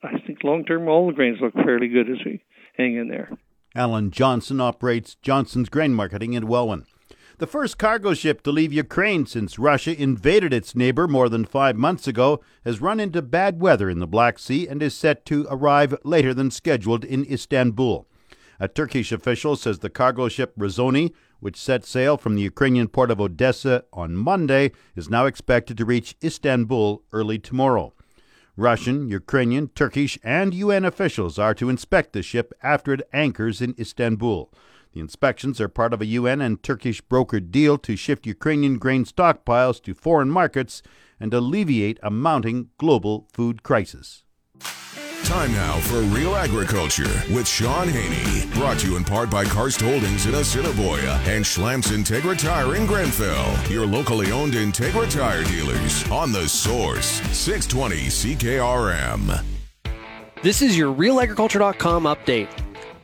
I 0.03 0.19
think 0.25 0.43
long 0.43 0.63
term 0.65 0.87
all 0.87 1.07
the 1.07 1.13
grains 1.13 1.39
look 1.41 1.53
fairly 1.53 1.87
good 1.87 2.09
as 2.09 2.17
we 2.25 2.43
hang 2.77 2.95
in 2.95 3.07
there. 3.09 3.31
Alan 3.75 4.11
Johnson 4.11 4.61
operates 4.61 5.15
Johnson's 5.21 5.69
Grain 5.69 5.93
Marketing 5.93 6.33
in 6.33 6.47
Welwyn 6.47 6.85
the 7.39 7.47
first 7.47 7.77
cargo 7.77 8.15
ship 8.15 8.41
to 8.41 8.51
leave 8.51 8.73
Ukraine 8.73 9.27
since 9.27 9.59
Russia 9.59 9.95
invaded 9.95 10.53
its 10.53 10.75
neighbor 10.75 11.07
more 11.07 11.29
than 11.29 11.45
five 11.45 11.75
months 11.75 12.07
ago 12.07 12.41
has 12.65 12.81
run 12.81 12.99
into 12.99 13.21
bad 13.21 13.61
weather 13.61 13.91
in 13.91 13.99
the 13.99 14.07
Black 14.07 14.39
Sea 14.39 14.67
and 14.67 14.81
is 14.81 14.95
set 14.95 15.23
to 15.25 15.45
arrive 15.49 15.95
later 16.03 16.33
than 16.33 16.49
scheduled 16.49 17.05
in 17.05 17.31
Istanbul. 17.31 18.07
A 18.59 18.67
Turkish 18.67 19.11
official 19.11 19.55
says 19.55 19.79
the 19.79 19.89
cargo 19.89 20.27
ship 20.29 20.55
Razoni, 20.57 21.13
which 21.39 21.55
set 21.57 21.85
sail 21.85 22.17
from 22.17 22.35
the 22.35 22.41
Ukrainian 22.41 22.87
port 22.87 23.11
of 23.11 23.21
Odessa 23.21 23.83
on 23.93 24.15
Monday, 24.15 24.71
is 24.95 25.09
now 25.09 25.25
expected 25.25 25.77
to 25.77 25.85
reach 25.85 26.15
Istanbul 26.23 27.03
early 27.11 27.39
tomorrow. 27.39 27.93
Russian, 28.55 29.07
Ukrainian, 29.07 29.67
Turkish, 29.67 30.17
and 30.23 30.53
UN 30.53 30.83
officials 30.83 31.37
are 31.37 31.53
to 31.53 31.69
inspect 31.69 32.13
the 32.13 32.23
ship 32.23 32.53
after 32.63 32.93
it 32.93 33.07
anchors 33.13 33.61
in 33.61 33.75
Istanbul. 33.77 34.51
The 34.93 34.99
inspections 34.99 35.61
are 35.61 35.67
part 35.67 35.93
of 35.93 36.01
a 36.01 36.07
UN 36.07 36.41
and 36.41 36.63
Turkish 36.63 37.01
brokered 37.03 37.51
deal 37.51 37.77
to 37.77 37.95
shift 37.95 38.25
Ukrainian 38.25 38.79
grain 38.79 39.05
stockpiles 39.05 39.79
to 39.83 39.93
foreign 39.93 40.31
markets 40.31 40.81
and 41.19 41.31
alleviate 41.33 41.99
a 42.01 42.09
mounting 42.09 42.69
global 42.79 43.27
food 43.31 43.61
crisis. 43.61 44.23
Time 45.23 45.51
now 45.51 45.77
for 45.81 45.99
Real 46.15 46.35
Agriculture 46.35 47.21
with 47.33 47.45
Shaun 47.45 47.89
Haney. 47.89 48.49
Brought 48.53 48.79
to 48.79 48.87
you 48.87 48.95
in 48.95 49.03
part 49.03 49.29
by 49.29 49.43
Karst 49.43 49.81
Holdings 49.81 50.25
in 50.25 50.35
Assiniboia 50.35 51.19
and 51.25 51.43
Schlamps 51.43 51.91
Integra 51.91 52.37
Tire 52.37 52.75
in 52.75 52.85
Grenfell. 52.85 53.57
Your 53.69 53.85
locally 53.85 54.31
owned 54.31 54.53
Integra 54.53 55.11
Tire 55.11 55.43
dealers 55.43 56.09
on 56.09 56.31
the 56.31 56.47
source 56.47 57.21
620 57.35 57.95
CKRM. 58.07 59.43
This 60.43 60.61
is 60.61 60.77
your 60.77 60.93
RealAgriculture.com 60.95 62.03
update. 62.03 62.47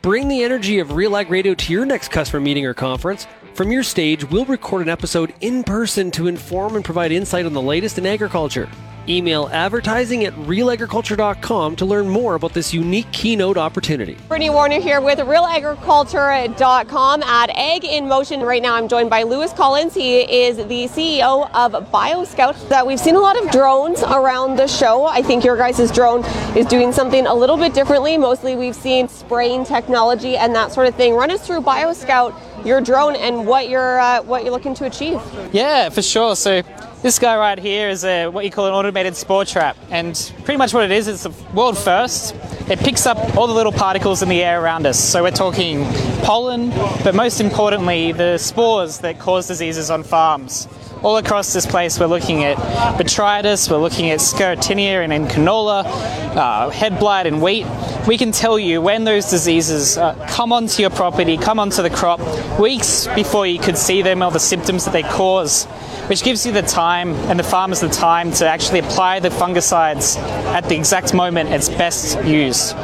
Bring 0.01 0.29
the 0.29 0.43
energy 0.43 0.79
of 0.79 0.93
Real 0.93 1.17
Ag 1.17 1.29
Radio 1.29 1.53
to 1.53 1.73
your 1.73 1.85
next 1.85 2.09
customer 2.09 2.39
meeting 2.39 2.65
or 2.65 2.73
conference. 2.73 3.27
From 3.53 3.71
your 3.71 3.83
stage, 3.83 4.23
we'll 4.29 4.45
record 4.45 4.83
an 4.83 4.89
episode 4.89 5.33
in 5.41 5.63
person 5.63 6.09
to 6.11 6.27
inform 6.27 6.75
and 6.75 6.85
provide 6.85 7.11
insight 7.11 7.45
on 7.45 7.53
the 7.53 7.61
latest 7.61 7.97
in 7.97 8.05
agriculture. 8.05 8.69
Email 9.09 9.49
advertising 9.51 10.23
at 10.23 10.33
realagriculture.com 10.33 11.75
to 11.75 11.85
learn 11.85 12.07
more 12.07 12.35
about 12.35 12.53
this 12.53 12.73
unique 12.73 13.11
keynote 13.11 13.57
opportunity. 13.57 14.17
Brittany 14.27 14.49
Warner 14.49 14.79
here 14.79 15.01
with 15.01 15.19
realagriculture.com 15.19 17.23
at 17.23 17.49
Ag 17.49 17.83
in 17.83 18.07
Motion. 18.07 18.41
Right 18.41 18.61
now 18.61 18.75
I'm 18.75 18.87
joined 18.87 19.09
by 19.09 19.23
Lewis 19.23 19.51
Collins. 19.51 19.93
He 19.93 20.21
is 20.21 20.57
the 20.57 20.87
CEO 20.87 21.49
of 21.53 21.73
BioScout. 21.91 22.69
That 22.69 22.87
we've 22.87 22.99
seen 22.99 23.15
a 23.15 23.19
lot 23.19 23.41
of 23.43 23.51
drones 23.51 24.03
around 24.03 24.57
the 24.57 24.67
show. 24.67 25.05
I 25.05 25.21
think 25.21 25.43
your 25.43 25.57
guys' 25.57 25.91
drone 25.91 26.23
is 26.55 26.65
doing 26.65 26.93
something 26.93 27.27
a 27.27 27.33
little 27.33 27.57
bit 27.57 27.73
differently. 27.73 28.17
Mostly 28.17 28.55
we've 28.55 28.75
seen 28.75 29.09
spraying 29.09 29.65
technology 29.65 30.37
and 30.37 30.55
that 30.55 30.71
sort 30.71 30.87
of 30.87 30.95
thing. 30.95 31.15
Run 31.15 31.31
us 31.31 31.45
through 31.45 31.61
BioScout 31.61 32.33
your 32.65 32.81
drone 32.81 33.15
and 33.15 33.45
what 33.45 33.69
you're 33.69 33.99
uh, 33.99 34.21
what 34.23 34.43
you're 34.43 34.51
looking 34.51 34.73
to 34.75 34.85
achieve. 34.85 35.21
Yeah, 35.51 35.89
for 35.89 36.01
sure. 36.01 36.35
So 36.35 36.63
this 37.03 37.19
guy 37.19 37.35
right 37.35 37.59
here 37.59 37.89
is 37.89 38.05
a 38.05 38.27
what 38.27 38.45
you 38.45 38.49
call 38.49 38.65
an 38.65 38.73
automated 38.73 39.13
spore 39.13 39.43
trap, 39.43 39.75
and 39.91 40.31
pretty 40.45 40.57
much 40.57 40.73
what 40.73 40.85
it 40.85 40.91
is, 40.91 41.09
it's 41.09 41.25
a 41.25 41.31
world 41.53 41.77
first. 41.77 42.33
It 42.69 42.79
picks 42.79 43.05
up 43.05 43.17
all 43.35 43.45
the 43.45 43.53
little 43.53 43.73
particles 43.73 44.23
in 44.23 44.29
the 44.29 44.41
air 44.41 44.63
around 44.63 44.87
us. 44.87 44.97
So 44.97 45.21
we're 45.21 45.31
talking 45.31 45.83
pollen, 46.23 46.69
but 47.03 47.13
most 47.13 47.41
importantly, 47.41 48.13
the 48.13 48.37
spores 48.37 48.99
that 48.99 49.19
cause 49.19 49.47
diseases 49.47 49.91
on 49.91 50.03
farms 50.03 50.69
all 51.03 51.17
across 51.17 51.51
this 51.51 51.65
place, 51.65 51.99
we're 51.99 52.05
looking 52.05 52.45
at 52.45 52.55
botrytis, 52.97 53.69
we're 53.69 53.77
looking 53.77 54.09
at 54.11 54.19
sclerotinia 54.19 55.03
and 55.03 55.11
in 55.11 55.25
canola, 55.25 55.83
uh, 55.85 56.69
head 56.69 56.97
blight 56.97 57.27
and 57.27 57.41
wheat. 57.41 57.67
We 58.07 58.17
can 58.17 58.31
tell 58.31 58.57
you 58.57 58.81
when 58.81 59.03
those 59.03 59.29
diseases 59.29 59.97
uh, 59.97 60.15
come 60.29 60.53
onto 60.53 60.81
your 60.81 60.91
property, 60.91 61.37
come 61.37 61.59
onto 61.59 61.81
the 61.81 61.89
crop, 61.89 62.19
weeks 62.59 63.07
before 63.15 63.45
you 63.45 63.59
could 63.59 63.77
see 63.77 64.01
them 64.01 64.23
or 64.23 64.31
the 64.31 64.39
symptoms 64.39 64.85
that 64.85 64.91
they 64.91 65.03
cause, 65.03 65.65
which 66.07 66.23
gives 66.23 66.45
you 66.45 66.53
the 66.53 66.61
time 66.61 67.09
and 67.29 67.37
the 67.37 67.43
farmers 67.43 67.81
the 67.81 67.89
time 67.89 68.31
to 68.31 68.47
actually 68.47 68.79
apply 68.79 69.19
the 69.19 69.29
fungicides 69.29 70.17
at 70.53 70.67
the 70.69 70.75
exact 70.75 71.13
moment 71.13 71.49
it's 71.49 71.69
best 71.69 72.23
used. 72.23 72.75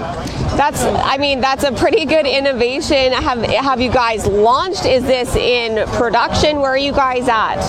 That's, 0.59 0.83
I 0.83 1.17
mean, 1.17 1.39
that's 1.39 1.63
a 1.63 1.71
pretty 1.71 2.05
good 2.05 2.25
innovation. 2.25 3.13
Have 3.13 3.41
have 3.43 3.79
you 3.79 3.91
guys 3.91 4.25
launched? 4.25 4.85
Is 4.85 5.03
this 5.03 5.33
in 5.35 5.87
production? 5.91 6.59
Where 6.59 6.71
are 6.71 6.77
you 6.77 6.91
guys 6.91 7.29
at? 7.29 7.59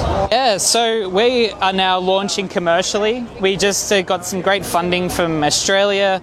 Yeah, 0.42 0.56
so 0.56 1.06
we 1.10 1.50
are 1.50 1.74
now 1.74 1.98
launching 1.98 2.48
commercially. 2.48 3.26
We 3.42 3.58
just 3.58 3.92
uh, 3.92 4.00
got 4.00 4.24
some 4.24 4.40
great 4.40 4.64
funding 4.64 5.10
from 5.10 5.44
Australia 5.44 6.22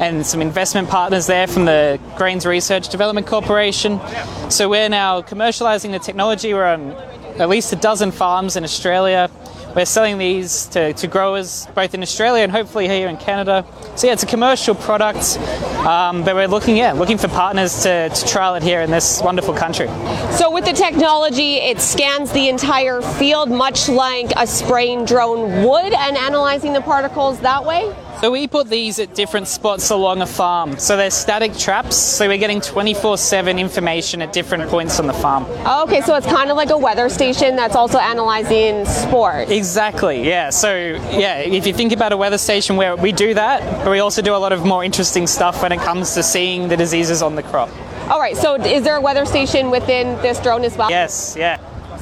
and 0.00 0.24
some 0.24 0.40
investment 0.40 0.88
partners 0.88 1.26
there 1.26 1.46
from 1.46 1.66
the 1.66 2.00
Grains 2.16 2.46
Research 2.46 2.88
Development 2.88 3.26
Corporation. 3.26 4.00
So 4.48 4.70
we're 4.70 4.88
now 4.88 5.20
commercializing 5.20 5.90
the 5.90 5.98
technology. 5.98 6.54
We're 6.54 6.64
on 6.64 6.92
at 7.38 7.50
least 7.50 7.70
a 7.74 7.76
dozen 7.76 8.10
farms 8.10 8.56
in 8.56 8.64
Australia. 8.64 9.30
We're 9.78 9.84
selling 9.84 10.18
these 10.18 10.66
to, 10.70 10.92
to 10.92 11.06
growers 11.06 11.68
both 11.72 11.94
in 11.94 12.02
Australia 12.02 12.42
and 12.42 12.50
hopefully 12.50 12.88
here 12.88 13.06
in 13.06 13.16
Canada. 13.16 13.64
So 13.94 14.08
yeah, 14.08 14.12
it's 14.12 14.24
a 14.24 14.26
commercial 14.26 14.74
product, 14.74 15.38
um, 15.86 16.24
but 16.24 16.34
we're 16.34 16.48
looking 16.48 16.76
yeah 16.76 16.94
looking 16.94 17.16
for 17.16 17.28
partners 17.28 17.84
to, 17.84 18.08
to 18.08 18.26
trial 18.26 18.56
it 18.56 18.64
here 18.64 18.80
in 18.80 18.90
this 18.90 19.22
wonderful 19.22 19.54
country. 19.54 19.86
So 20.32 20.50
with 20.50 20.64
the 20.64 20.72
technology, 20.72 21.58
it 21.58 21.80
scans 21.80 22.32
the 22.32 22.48
entire 22.48 23.00
field, 23.00 23.50
much 23.50 23.88
like 23.88 24.32
a 24.36 24.48
spraying 24.48 25.04
drone 25.04 25.62
would, 25.62 25.94
and 25.94 26.16
analyzing 26.16 26.72
the 26.72 26.80
particles 26.80 27.38
that 27.42 27.64
way. 27.64 27.94
So 28.20 28.32
we 28.32 28.48
put 28.48 28.68
these 28.68 28.98
at 28.98 29.14
different 29.14 29.46
spots 29.46 29.90
along 29.90 30.22
a 30.22 30.26
farm. 30.26 30.76
So 30.76 30.96
they're 30.96 31.08
static 31.08 31.56
traps. 31.56 31.94
So 31.94 32.26
we're 32.26 32.36
getting 32.36 32.60
24/7 32.60 33.60
information 33.60 34.20
at 34.22 34.32
different 34.32 34.68
points 34.68 34.98
on 34.98 35.06
the 35.06 35.12
farm. 35.12 35.46
Okay, 35.84 36.00
so 36.00 36.16
it's 36.16 36.26
kind 36.26 36.50
of 36.50 36.56
like 36.56 36.70
a 36.70 36.76
weather 36.76 37.08
station 37.08 37.54
that's 37.54 37.76
also 37.76 37.98
analyzing 37.98 38.84
sport. 38.86 39.50
Exactly. 39.50 40.28
Yeah. 40.28 40.50
So 40.50 40.98
yeah, 41.12 41.38
if 41.38 41.64
you 41.64 41.72
think 41.72 41.92
about 41.92 42.12
a 42.12 42.16
weather 42.16 42.38
station 42.38 42.76
where 42.76 42.96
we 42.96 43.12
do 43.12 43.34
that, 43.34 43.62
but 43.84 43.90
we 43.92 44.00
also 44.00 44.20
do 44.20 44.34
a 44.34 44.42
lot 44.44 44.52
of 44.52 44.64
more 44.64 44.82
interesting 44.82 45.28
stuff 45.28 45.62
when 45.62 45.70
it 45.70 45.80
comes 45.80 46.14
to 46.14 46.24
seeing 46.24 46.66
the 46.66 46.76
diseases 46.76 47.22
on 47.22 47.36
the 47.36 47.44
crop. 47.44 47.68
All 48.10 48.18
right. 48.18 48.36
So 48.36 48.56
is 48.56 48.82
there 48.82 48.96
a 48.96 49.00
weather 49.00 49.26
station 49.26 49.70
within 49.70 50.20
this 50.22 50.40
drone 50.40 50.64
as 50.64 50.76
well? 50.76 50.90
Yes. 50.90 51.36
Yeah. 51.38 51.58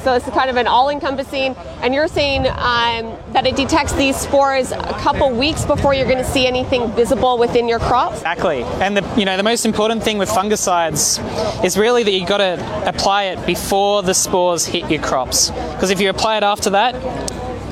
So 0.07 0.13
it's 0.13 0.25
kind 0.29 0.49
of 0.49 0.55
an 0.55 0.67
all-encompassing, 0.67 1.53
and 1.81 1.93
you're 1.93 2.07
saying 2.07 2.47
um, 2.47 3.13
that 3.33 3.45
it 3.45 3.57
detects 3.57 3.91
these 3.91 4.15
spores 4.15 4.71
a 4.71 4.77
couple 5.01 5.29
weeks 5.31 5.65
before 5.65 5.93
you're 5.93 6.05
going 6.05 6.17
to 6.17 6.23
see 6.23 6.47
anything 6.47 6.89
visible 6.93 7.37
within 7.37 7.67
your 7.67 7.79
crop. 7.79 8.13
Exactly, 8.13 8.63
and 8.79 8.95
the 8.95 9.03
you 9.17 9.25
know 9.25 9.35
the 9.35 9.43
most 9.43 9.65
important 9.65 10.01
thing 10.01 10.17
with 10.17 10.29
fungicides 10.29 11.19
is 11.61 11.77
really 11.77 12.03
that 12.03 12.11
you've 12.11 12.29
got 12.29 12.37
to 12.37 12.87
apply 12.87 13.23
it 13.25 13.45
before 13.45 14.01
the 14.01 14.13
spores 14.13 14.65
hit 14.65 14.89
your 14.89 15.01
crops, 15.01 15.51
because 15.73 15.89
if 15.89 15.99
you 15.99 16.09
apply 16.09 16.37
it 16.37 16.43
after 16.43 16.69
that, 16.69 16.95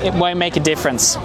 it 0.03 0.13
won't 0.13 0.37
make 0.37 0.57
a 0.57 0.59
difference. 0.59 1.15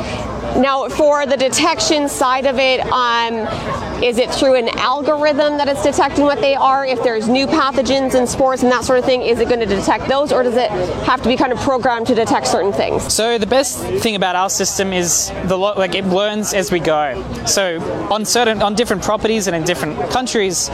Now, 0.57 0.89
for 0.89 1.27
the 1.27 1.37
detection 1.37 2.09
side 2.09 2.47
of 2.47 2.59
it, 2.59 2.81
um, 2.81 4.03
is 4.03 4.19
it 4.19 4.31
through 4.31 4.57
an 4.57 4.69
algorithm 4.79 5.57
that 5.59 5.69
it's 5.69 5.83
detecting 5.83 6.25
what 6.25 6.41
they 6.41 6.55
are? 6.55 6.85
If 6.85 7.03
there's 7.03 7.29
new 7.29 7.47
pathogens 7.47 8.15
and 8.15 8.29
spores 8.29 8.63
and 8.63 8.71
that 8.73 8.85
sort 8.85 8.99
of 8.99 9.05
thing, 9.05 9.23
is 9.23 9.39
it 9.41 9.49
going 9.49 9.61
to 9.61 9.67
detect 9.67 10.09
those, 10.09 10.33
or 10.33 10.43
does 10.43 10.57
it 10.57 10.71
have 11.05 11.23
to 11.23 11.29
be 11.29 11.37
kind 11.37 11.53
of 11.53 11.59
programmed 11.61 12.07
to 12.09 12.15
detect 12.15 12.47
certain 12.47 12.73
things? 12.73 13.13
So 13.13 13.39
the 13.39 13.47
best 13.47 13.79
thing 13.79 14.17
about 14.17 14.37
our 14.37 14.51
system 14.51 14.93
is 14.93 15.31
the 15.45 15.57
lo- 15.57 15.75
like 15.77 15.95
it 15.95 16.05
learns 16.07 16.53
as 16.53 16.73
we 16.73 16.81
go. 16.81 17.23
So 17.47 17.81
on 18.13 18.25
certain 18.25 18.63
on 18.63 18.75
different 18.75 19.03
properties 19.03 19.47
and 19.47 19.57
in 19.57 19.65
different 19.65 20.11
countries, 20.11 20.69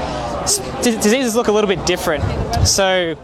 d- 0.83 0.97
diseases 0.97 1.37
look 1.37 1.49
a 1.49 1.53
little 1.53 1.69
bit 1.69 1.85
different. 1.87 2.25
So 2.67 3.17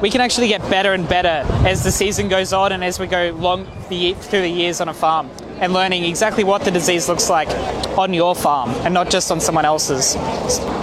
we 0.00 0.10
can 0.10 0.20
actually 0.20 0.48
get 0.48 0.60
better 0.70 0.92
and 0.92 1.08
better 1.08 1.44
as 1.66 1.82
the 1.82 1.90
season 1.90 2.28
goes 2.28 2.52
on 2.52 2.72
and 2.72 2.84
as 2.84 3.00
we 3.00 3.06
go 3.06 3.30
long 3.36 3.66
the, 3.88 4.14
through 4.14 4.42
the 4.42 4.48
years 4.48 4.80
on 4.80 4.88
a 4.88 4.94
farm 4.94 5.28
and 5.60 5.72
learning 5.72 6.04
exactly 6.04 6.44
what 6.44 6.62
the 6.62 6.70
disease 6.70 7.08
looks 7.08 7.28
like 7.28 7.48
on 7.98 8.14
your 8.14 8.34
farm 8.34 8.70
and 8.84 8.94
not 8.94 9.10
just 9.10 9.32
on 9.32 9.40
someone 9.40 9.64
else's. 9.64 10.14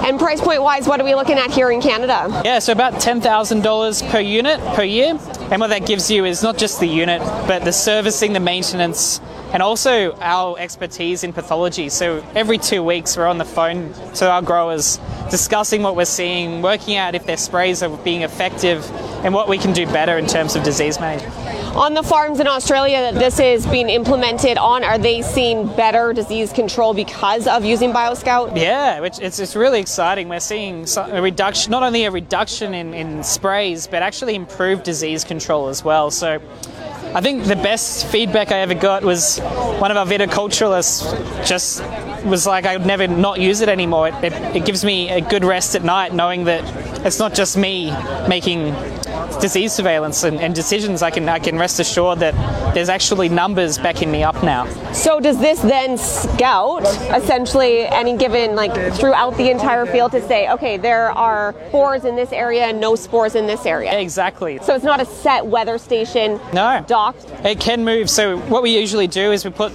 And 0.06 0.20
price 0.20 0.42
point 0.42 0.62
wise, 0.62 0.86
what 0.86 1.00
are 1.00 1.06
we 1.06 1.16
looking 1.16 1.38
at 1.38 1.50
here 1.50 1.72
in 1.72 1.82
Canada? 1.82 2.42
Yeah, 2.44 2.60
so 2.60 2.74
about 2.74 2.96
$10,000 2.96 4.10
per 4.12 4.20
unit 4.20 4.60
per 4.76 4.84
year. 4.84 5.18
And 5.50 5.62
what 5.62 5.68
that 5.68 5.86
gives 5.86 6.12
you 6.12 6.26
is 6.26 6.44
not 6.44 6.58
just 6.58 6.82
the 6.82 6.88
unit, 6.88 7.22
but 7.48 7.64
the 7.64 7.72
servicing, 7.72 8.34
the 8.34 8.42
maintenance, 8.42 9.22
and 9.56 9.64
also 9.64 10.14
our 10.20 10.60
expertise 10.60 11.24
in 11.24 11.32
pathology. 11.32 11.88
So 11.88 12.22
every 12.36 12.58
two 12.58 12.84
weeks, 12.84 13.16
we're 13.16 13.26
on 13.26 13.38
the 13.38 13.46
phone 13.46 13.94
to 14.16 14.30
our 14.30 14.42
growers, 14.42 15.00
discussing 15.32 15.82
what 15.82 15.96
we're 15.96 16.04
seeing, 16.04 16.62
working 16.62 16.98
out 16.98 17.16
if 17.16 17.26
their 17.26 17.38
sprays 17.38 17.82
are 17.82 17.96
being 18.00 18.24
effective, 18.24 18.84
and 19.24 19.34
what 19.34 19.48
we 19.48 19.58
can 19.58 19.72
do 19.72 19.86
better 19.86 20.18
in 20.18 20.28
terms 20.28 20.58
of 20.58 20.64
disease 20.64 21.00
management. 21.00 21.34
On 21.74 21.94
the 21.94 22.04
farms 22.04 22.42
in 22.42 22.48
Australia 22.48 22.98
that 22.98 23.14
this 23.14 23.40
is 23.40 23.66
being 23.68 23.90
implemented 23.90 24.58
on, 24.58 24.84
are 24.84 24.98
they 24.98 25.22
seeing 25.22 25.74
better 25.78 26.12
disease 26.12 26.52
control 26.52 26.94
because 26.94 27.48
of 27.48 27.64
using 27.64 27.94
BioScout? 27.94 28.58
Yeah, 28.58 29.00
which 29.00 29.20
it's, 29.20 29.40
it's 29.40 29.56
really 29.56 29.80
exciting. 29.80 30.28
We're 30.28 30.42
seeing 30.42 30.86
a 30.98 31.22
reduction, 31.22 31.72
not 31.72 31.82
only 31.82 32.04
a 32.04 32.12
reduction 32.12 32.74
in, 32.74 32.94
in 32.94 33.24
sprays, 33.24 33.88
but 33.88 34.04
actually 34.04 34.36
improved 34.36 34.84
disease 34.84 35.24
control 35.24 35.70
as 35.70 35.82
well. 35.82 36.12
So 36.12 36.42
I 37.16 37.22
think 37.22 37.46
the 37.46 37.56
best 37.56 38.08
feedback 38.08 38.52
I 38.52 38.58
ever 38.60 38.74
got 38.74 39.02
was 39.02 39.40
one 39.40 39.90
of 39.90 39.96
our 39.96 40.06
viticulturalists 40.06 41.48
just 41.48 41.82
was 42.26 42.46
like, 42.46 42.66
I 42.66 42.76
would 42.76 42.86
never 42.86 43.08
not 43.08 43.40
use 43.40 43.62
it 43.62 43.70
anymore. 43.70 44.10
It, 44.10 44.16
it, 44.22 44.34
it 44.58 44.66
gives 44.66 44.84
me 44.84 45.10
a 45.10 45.22
good 45.22 45.46
rest 45.46 45.76
at 45.76 45.84
night 45.86 46.14
knowing 46.14 46.44
that 46.44 47.06
it's 47.06 47.18
not 47.18 47.34
just 47.34 47.56
me 47.56 47.90
making 48.28 48.76
disease 49.42 49.74
surveillance 49.74 50.24
and, 50.24 50.40
and 50.40 50.54
decisions. 50.56 51.02
I 51.02 51.12
can, 51.12 51.28
I 51.30 51.40
can 51.40 51.58
rest 51.58 51.80
assured 51.80 52.20
that 52.20 52.34
there's 52.74 52.90
actually 52.90 53.30
numbers 53.30 53.78
backing 53.78 54.12
me 54.12 54.24
up 54.24 54.42
now. 54.44 54.66
So 54.94 55.20
does 55.20 55.40
this 55.40 55.60
then 55.62 55.98
scout 55.98 56.84
essentially 57.14 57.88
any 57.88 58.18
given 58.18 58.56
like 58.56 58.74
throughout 58.94 59.38
the 59.38 59.50
entire 59.50 59.86
field 59.86 60.12
to 60.14 60.22
say, 60.28 60.50
okay, 60.52 60.78
there 60.78 61.12
are 61.12 61.56
spores 61.70 62.06
in 62.06 62.16
this 62.16 62.32
area 62.32 62.66
and 62.66 62.80
no 62.80 62.96
spores 62.96 63.36
in 63.36 63.48
this 63.48 63.66
area? 63.66 63.98
Exactly. 64.00 64.60
So 64.62 64.76
it's 64.76 64.86
not 64.86 65.02
a 65.02 65.06
set 65.06 65.46
weather 65.46 65.78
station 65.78 66.40
No. 66.54 66.84
docked. 66.88 67.26
It 67.44 67.60
can 67.60 67.84
move. 67.84 68.10
So 68.10 68.38
what 68.40 68.64
we 68.64 68.78
usually 68.78 69.08
do 69.08 69.32
is 69.32 69.46
we 69.46 69.52
put 69.52 69.74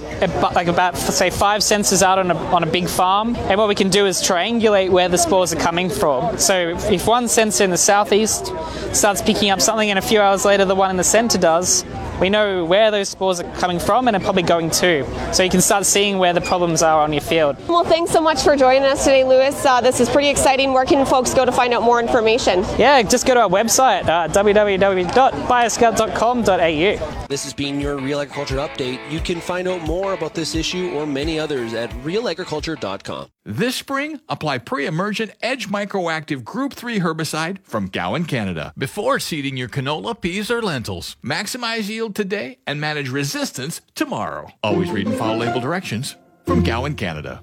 like 0.55 0.67
about 0.67 0.97
say 0.97 1.29
five 1.29 1.61
sensors 1.61 2.01
out 2.01 2.19
on 2.19 2.31
a, 2.31 2.35
on 2.35 2.63
a 2.63 2.67
big 2.67 2.87
farm, 2.87 3.35
and 3.35 3.57
what 3.57 3.67
we 3.67 3.75
can 3.75 3.89
do 3.89 4.05
is 4.05 4.21
triangulate 4.21 4.89
where 4.89 5.09
the 5.09 5.17
spores 5.17 5.53
are 5.53 5.59
coming 5.59 5.89
from. 5.89 6.37
So 6.37 6.69
if, 6.69 6.91
if 6.91 7.07
one 7.07 7.27
sensor 7.27 7.63
in 7.63 7.69
the 7.69 7.77
southeast 7.77 8.47
starts 8.93 9.21
picking 9.33 9.49
up 9.49 9.61
something, 9.61 9.89
and 9.89 9.97
a 9.97 10.01
few 10.01 10.19
hours 10.19 10.43
later 10.43 10.65
the 10.65 10.75
one 10.75 10.89
in 10.89 10.97
the 10.97 11.05
center 11.05 11.37
does, 11.37 11.85
we 12.19 12.29
know 12.29 12.65
where 12.65 12.91
those 12.91 13.07
spores 13.07 13.39
are 13.39 13.49
coming 13.55 13.79
from 13.79 14.09
and 14.09 14.17
are 14.17 14.19
probably 14.19 14.43
going 14.43 14.69
to. 14.69 15.05
So 15.33 15.41
you 15.41 15.49
can 15.49 15.61
start 15.61 15.85
seeing 15.85 16.17
where 16.17 16.33
the 16.33 16.41
problems 16.41 16.83
are 16.83 17.01
on 17.01 17.13
your 17.13 17.21
field. 17.21 17.55
Well, 17.69 17.85
thanks 17.85 18.11
so 18.11 18.19
much 18.19 18.43
for 18.43 18.57
joining 18.57 18.83
us 18.83 19.05
today, 19.05 19.23
Lewis. 19.23 19.65
Uh, 19.65 19.79
this 19.79 20.01
is 20.01 20.09
pretty 20.09 20.27
exciting. 20.27 20.73
Where 20.73 20.83
can 20.83 21.05
folks 21.05 21.33
go 21.33 21.45
to 21.45 21.51
find 21.51 21.73
out 21.73 21.81
more 21.81 22.01
information? 22.01 22.65
Yeah, 22.77 23.01
just 23.03 23.25
go 23.25 23.33
to 23.33 23.39
our 23.39 23.49
website, 23.49 24.03
uh, 24.09 24.27
www.bioscout.com.au. 24.27 27.27
This 27.27 27.43
has 27.45 27.53
been 27.53 27.79
your 27.79 27.97
Real 27.97 28.19
Agriculture 28.19 28.57
Update. 28.57 28.99
You 29.09 29.21
can 29.21 29.39
find 29.39 29.69
out 29.69 29.81
more 29.83 30.11
about 30.13 30.35
this 30.35 30.55
issue 30.55 30.91
or 30.91 31.05
many 31.05 31.39
others 31.39 31.73
at 31.73 31.89
realagriculture.com. 32.03 33.29
This 33.43 33.75
spring, 33.75 34.21
apply 34.29 34.59
pre-emergent 34.59 35.31
Edge 35.41 35.67
Microactive 35.67 36.43
Group 36.43 36.73
3 36.73 36.99
herbicide 36.99 37.57
from 37.63 37.87
Gowan, 37.87 38.25
Canada, 38.25 38.71
before 38.77 39.17
seeding 39.17 39.57
your 39.57 39.67
canola, 39.67 40.19
peas, 40.19 40.51
or 40.51 40.61
lentils. 40.61 41.15
Maximize 41.23 41.89
yield 41.89 42.13
today 42.13 42.59
and 42.67 42.79
manage 42.79 43.09
resistance 43.09 43.81
tomorrow. 43.95 44.51
Always 44.61 44.91
read 44.91 45.07
and 45.07 45.17
follow 45.17 45.37
label 45.37 45.59
directions 45.59 46.17
from 46.45 46.61
Gowan, 46.61 46.93
Canada. 46.93 47.41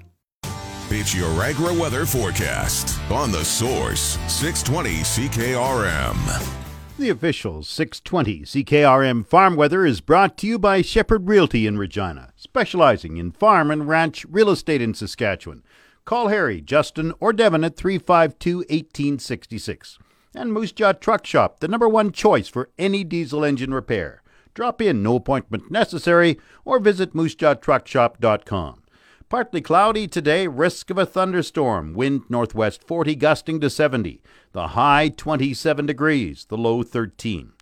It's 0.89 1.13
your 1.13 1.29
Agra 1.43 1.73
weather 1.73 2.05
forecast 2.05 2.97
on 3.11 3.33
the 3.33 3.43
source 3.43 4.17
620 4.29 5.01
CKRM. 5.01 6.55
The 6.99 7.09
official 7.09 7.63
620 7.63 8.41
CKRM 8.41 9.25
farm 9.25 9.55
weather 9.55 9.85
is 9.85 10.01
brought 10.01 10.37
to 10.39 10.47
you 10.47 10.59
by 10.59 10.81
Shepherd 10.81 11.29
Realty 11.29 11.65
in 11.65 11.77
Regina, 11.77 12.33
specializing 12.35 13.15
in 13.15 13.31
farm 13.31 13.71
and 13.71 13.87
ranch 13.87 14.25
real 14.29 14.49
estate 14.49 14.81
in 14.81 14.93
Saskatchewan. 14.93 15.63
Call 16.05 16.29
Harry, 16.29 16.61
Justin, 16.61 17.13
or 17.19 17.33
Devin 17.33 17.63
at 17.63 17.75
352 17.75 18.57
1866. 18.57 19.99
And 20.35 20.53
Moose 20.53 20.71
Jaw 20.71 20.93
Truck 20.93 21.25
Shop, 21.25 21.59
the 21.59 21.67
number 21.67 21.87
one 21.87 22.11
choice 22.11 22.47
for 22.47 22.69
any 22.77 23.03
diesel 23.03 23.43
engine 23.43 23.73
repair. 23.73 24.21
Drop 24.53 24.81
in, 24.81 25.03
no 25.03 25.15
appointment 25.15 25.71
necessary, 25.71 26.39
or 26.65 26.79
visit 26.79 27.13
moosejawtruckshop.com. 27.13 28.83
Partly 29.29 29.61
cloudy 29.61 30.07
today, 30.07 30.47
risk 30.47 30.89
of 30.89 30.97
a 30.97 31.05
thunderstorm, 31.05 31.93
wind 31.93 32.23
northwest 32.29 32.83
40 32.83 33.15
gusting 33.15 33.59
to 33.59 33.69
70, 33.69 34.21
the 34.53 34.69
high 34.69 35.09
27 35.09 35.85
degrees, 35.85 36.45
the 36.49 36.57
low 36.57 36.81
13. 36.81 37.53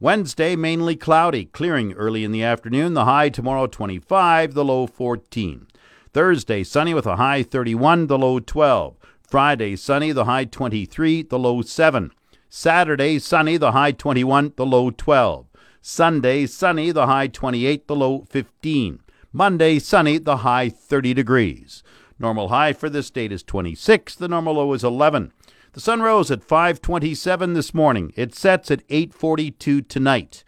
Wednesday, 0.00 0.56
mainly 0.56 0.96
cloudy, 0.96 1.44
clearing 1.44 1.92
early 1.92 2.24
in 2.24 2.32
the 2.32 2.42
afternoon, 2.42 2.94
the 2.94 3.04
high 3.04 3.28
tomorrow 3.28 3.68
25, 3.68 4.52
the 4.52 4.64
low 4.64 4.88
14. 4.88 5.68
Thursday, 6.14 6.62
sunny 6.62 6.92
with 6.92 7.06
a 7.06 7.16
high 7.16 7.42
31, 7.42 8.06
the 8.06 8.18
low 8.18 8.38
12. 8.38 8.96
Friday, 9.26 9.76
sunny, 9.76 10.12
the 10.12 10.26
high 10.26 10.44
23, 10.44 11.22
the 11.22 11.38
low 11.38 11.62
7. 11.62 12.10
Saturday, 12.50 13.18
sunny, 13.18 13.56
the 13.56 13.72
high 13.72 13.92
21, 13.92 14.52
the 14.56 14.66
low 14.66 14.90
12. 14.90 15.46
Sunday, 15.80 16.44
sunny, 16.44 16.90
the 16.90 17.06
high 17.06 17.28
28, 17.28 17.88
the 17.88 17.96
low 17.96 18.26
15. 18.28 19.00
Monday, 19.32 19.78
sunny, 19.78 20.18
the 20.18 20.38
high 20.38 20.68
30 20.68 21.14
degrees. 21.14 21.82
Normal 22.18 22.48
high 22.48 22.74
for 22.74 22.90
this 22.90 23.10
date 23.10 23.32
is 23.32 23.42
26, 23.42 24.14
the 24.14 24.28
normal 24.28 24.56
low 24.56 24.74
is 24.74 24.84
11. 24.84 25.32
The 25.72 25.80
sun 25.80 26.02
rose 26.02 26.30
at 26.30 26.46
5:27 26.46 27.54
this 27.54 27.72
morning. 27.72 28.12
It 28.14 28.34
sets 28.34 28.70
at 28.70 28.82
8:42 28.90 29.80
tonight. 29.80 30.44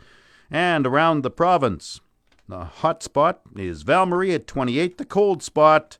And 0.50 0.86
around 0.86 1.22
the 1.22 1.30
province, 1.30 2.02
the 2.48 2.64
hot 2.64 3.02
spot 3.02 3.40
is 3.56 3.82
Val 3.82 4.06
Marie 4.06 4.34
at 4.34 4.46
28. 4.46 4.98
The 4.98 5.04
cold 5.04 5.42
spot 5.42 5.98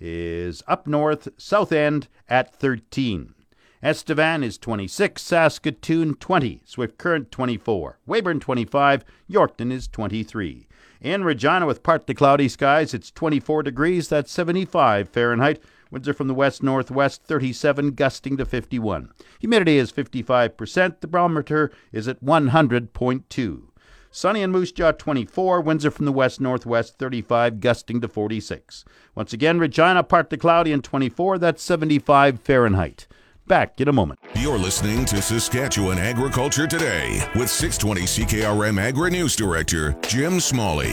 is 0.00 0.62
up 0.66 0.86
north, 0.86 1.28
Southend 1.36 2.08
at 2.28 2.54
13. 2.54 3.34
Estevan 3.82 4.44
is 4.44 4.58
26, 4.58 5.20
Saskatoon 5.20 6.14
20, 6.14 6.62
Swift 6.64 6.98
Current 6.98 7.32
24, 7.32 7.98
Weyburn 8.06 8.40
25, 8.40 9.04
Yorkton 9.28 9.72
is 9.72 9.88
23. 9.88 10.68
In 11.00 11.24
Regina, 11.24 11.66
with 11.66 11.82
partly 11.82 12.14
cloudy 12.14 12.48
skies, 12.48 12.94
it's 12.94 13.10
24 13.10 13.64
degrees, 13.64 14.08
that's 14.08 14.30
75 14.30 15.08
Fahrenheit. 15.08 15.60
Winds 15.90 16.08
are 16.08 16.14
from 16.14 16.28
the 16.28 16.34
west 16.34 16.62
northwest, 16.62 17.24
37, 17.24 17.90
gusting 17.90 18.36
to 18.36 18.44
51. 18.44 19.10
Humidity 19.40 19.78
is 19.78 19.92
55%. 19.92 21.00
The 21.00 21.08
barometer 21.08 21.72
is 21.90 22.06
at 22.06 22.24
100.2. 22.24 23.62
Sunny 24.14 24.42
and 24.42 24.52
Moose 24.52 24.72
Jaw 24.72 24.92
24, 24.92 25.62
winds 25.62 25.86
are 25.86 25.90
from 25.90 26.04
the 26.04 26.12
west 26.12 26.38
northwest, 26.38 26.98
35, 26.98 27.60
gusting 27.60 27.98
to 28.02 28.08
46. 28.08 28.84
Once 29.14 29.32
again, 29.32 29.58
Regina 29.58 30.02
partly 30.02 30.36
cloudy 30.36 30.70
and 30.70 30.84
24, 30.84 31.38
that's 31.38 31.62
75 31.62 32.38
Fahrenheit. 32.38 33.06
Back 33.46 33.80
in 33.80 33.88
a 33.88 33.92
moment. 33.92 34.20
You're 34.34 34.58
listening 34.58 35.06
to 35.06 35.22
Saskatchewan 35.22 35.96
Agriculture 35.96 36.66
Today 36.66 37.26
with 37.34 37.48
620 37.48 38.02
CKRM 38.02 38.78
Agri 38.78 39.10
News 39.12 39.34
Director 39.34 39.96
Jim 40.02 40.40
Smalley. 40.40 40.92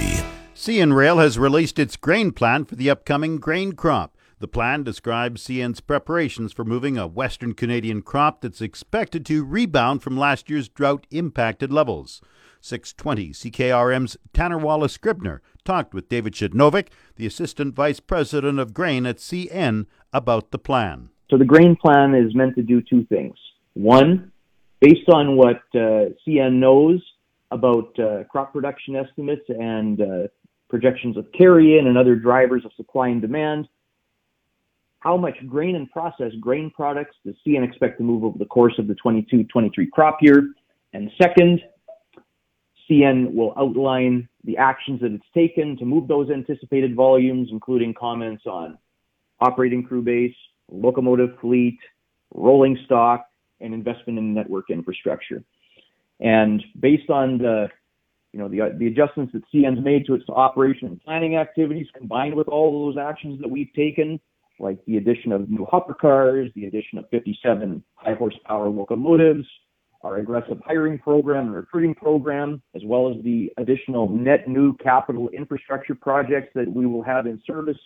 CN 0.56 0.96
Rail 0.96 1.18
has 1.18 1.38
released 1.38 1.78
its 1.78 1.98
grain 1.98 2.32
plan 2.32 2.64
for 2.64 2.76
the 2.76 2.90
upcoming 2.90 3.36
grain 3.38 3.74
crop. 3.74 4.16
The 4.40 4.48
plan 4.48 4.84
describes 4.84 5.44
CN's 5.44 5.82
preparations 5.82 6.54
for 6.54 6.64
moving 6.64 6.98
a 6.98 7.06
Western 7.06 7.54
Canadian 7.54 8.02
crop 8.02 8.40
that's 8.40 8.62
expected 8.62 9.26
to 9.26 9.44
rebound 9.44 10.02
from 10.02 10.16
last 10.16 10.50
year's 10.50 10.70
drought 10.70 11.06
impacted 11.12 11.74
levels. 11.74 12.22
620 12.62 13.32
CKRM's 13.32 14.18
Tanner 14.34 14.58
Wallace 14.58 14.94
Scribner 14.94 15.42
talked 15.64 15.94
with 15.94 16.10
David 16.10 16.34
Przednowek, 16.34 16.88
the 17.16 17.26
Assistant 17.26 17.76
Vice 17.76 18.00
President 18.00 18.60
of 18.60 18.74
Grain 18.74 19.06
at 19.06 19.18
CN, 19.18 19.86
about 20.12 20.52
the 20.52 20.60
plan. 20.60 21.10
So 21.30 21.38
the 21.38 21.46
grain 21.46 21.76
plan 21.76 22.16
is 22.16 22.34
meant 22.36 22.56
to 22.56 22.64
do 22.64 22.82
two 22.82 23.06
things. 23.06 23.36
One, 23.74 24.32
based 24.80 25.10
on 25.10 25.36
what 25.36 25.62
uh, 25.76 26.12
CN 26.28 26.54
knows 26.54 27.02
about 27.52 27.98
uh, 28.00 28.24
crop 28.26 28.54
production 28.54 28.96
estimates 28.96 29.46
and 29.50 30.02
uh, 30.02 30.28
projections 30.70 31.18
of 31.18 31.28
carry 31.38 31.78
in 31.78 31.88
and 31.88 31.98
other 31.98 32.16
drivers 32.16 32.64
of 32.66 32.72
supply 32.76 33.10
and 33.10 33.22
demand, 33.22 33.68
how 35.00 35.16
much 35.16 35.36
grain 35.48 35.76
and 35.76 35.90
processed 35.92 36.40
grain 36.42 36.72
products 36.76 37.16
does 37.26 37.36
CN 37.46 37.68
expect 37.68 37.98
to 38.00 38.04
move 38.04 38.24
over 38.24 38.38
the 38.38 38.46
course 38.46 38.74
of 38.78 38.88
the 38.88 38.96
22-23 38.96 39.72
crop 39.92 40.18
year? 40.22 40.50
And 40.94 41.10
second, 41.22 41.62
CN 42.90 43.34
will 43.34 43.54
outline 43.58 44.28
the 44.44 44.58
actions 44.58 45.02
that 45.02 45.12
it's 45.12 45.24
taken 45.34 45.78
to 45.78 45.86
move 45.86 46.08
those 46.08 46.30
anticipated 46.30 46.96
volumes, 46.96 47.50
including 47.52 47.94
comments 47.94 48.44
on 48.46 48.78
operating 49.40 49.84
crew 49.84 50.02
base, 50.02 50.36
locomotive 50.72 51.38
fleet, 51.40 51.78
rolling 52.34 52.78
stock, 52.86 53.26
and 53.62 53.74
investment 53.74 54.18
in 54.18 54.34
network 54.34 54.70
infrastructure. 54.70 55.44
And 56.20 56.64
based 56.80 57.10
on 57.10 57.38
the 57.38 57.70
you 58.34 58.40
know 58.40 58.48
the 58.48 58.76
the 58.78 58.88
adjustments 58.88 59.34
that 59.34 59.44
CN's 59.54 59.84
made 59.84 60.06
to 60.06 60.14
its 60.14 60.26
operation 60.30 60.88
and 60.88 61.02
planning 61.02 61.36
activities, 61.36 61.88
combined 61.98 62.36
with 62.36 62.48
all 62.48 62.86
those 62.86 63.02
actions 63.02 63.42
that 63.42 63.50
we've 63.50 63.74
taken, 63.76 64.20
like 64.60 64.78
the 64.86 64.98
addition 64.98 65.32
of 65.32 65.50
new 65.50 65.66
hopper 65.66 65.94
cars, 65.94 66.50
the 66.56 66.66
addition 66.66 67.00
of 67.00 67.10
57 67.10 67.84
high 67.96 68.14
horsepower 68.14 68.70
locomotives, 68.70 69.48
our 70.02 70.18
aggressive 70.18 70.58
hiring 70.66 70.98
program 70.98 71.48
and 71.48 71.56
recruiting 71.56 71.94
program, 71.94 72.62
as 72.76 72.82
well 72.86 73.10
as 73.10 73.22
the 73.24 73.52
additional 73.58 74.08
net 74.10 74.48
new 74.48 74.76
capital 74.78 75.30
infrastructure 75.30 75.96
projects 75.96 76.50
that 76.56 76.72
we 76.72 76.86
will 76.86 77.04
have 77.04 77.26
in 77.26 77.42
service 77.46 77.78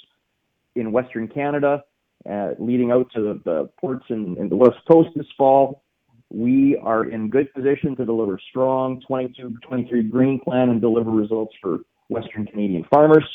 in 0.76 0.92
Western 0.92 1.28
Canada, 1.28 1.84
uh, 2.30 2.52
leading 2.60 2.92
out 2.92 3.08
to 3.16 3.40
the, 3.44 3.70
ports 3.80 4.06
in, 4.10 4.38
in, 4.38 4.50
the 4.50 4.56
West 4.56 4.78
Coast 4.90 5.10
this 5.16 5.26
fall. 5.38 5.84
We 6.30 6.80
are 6.82 7.06
in 7.06 7.30
good 7.30 7.54
position 7.54 7.96
to 7.98 8.06
deliver 8.06 8.40
strong 8.50 9.02
22-23 9.10 10.10
green 10.10 10.40
plan 10.40 10.70
and 10.70 10.82
deliver 10.82 11.12
results 11.12 11.54
for 11.62 11.80
Western 12.10 12.46
Canadian 12.46 12.86
farmers. 12.90 13.26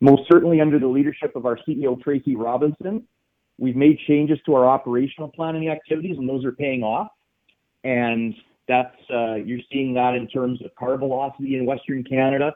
Most 0.00 0.22
certainly 0.30 0.60
under 0.60 0.78
the 0.78 0.86
leadership 0.86 1.36
of 1.36 1.44
our 1.44 1.58
CEO, 1.68 2.00
Tracy 2.00 2.36
Robinson, 2.36 3.06
we've 3.58 3.76
made 3.76 3.98
changes 4.06 4.38
to 4.46 4.54
our 4.54 4.66
operational 4.66 5.28
planning 5.28 5.68
activities 5.68 6.16
and 6.16 6.28
those 6.28 6.44
are 6.44 6.52
paying 6.52 6.82
off. 6.82 7.08
And 7.84 8.34
that's, 8.68 8.96
uh, 9.12 9.34
you're 9.34 9.60
seeing 9.72 9.94
that 9.94 10.14
in 10.14 10.28
terms 10.28 10.60
of 10.64 10.74
car 10.74 10.96
velocity 10.96 11.56
in 11.56 11.66
Western 11.66 12.04
Canada. 12.04 12.52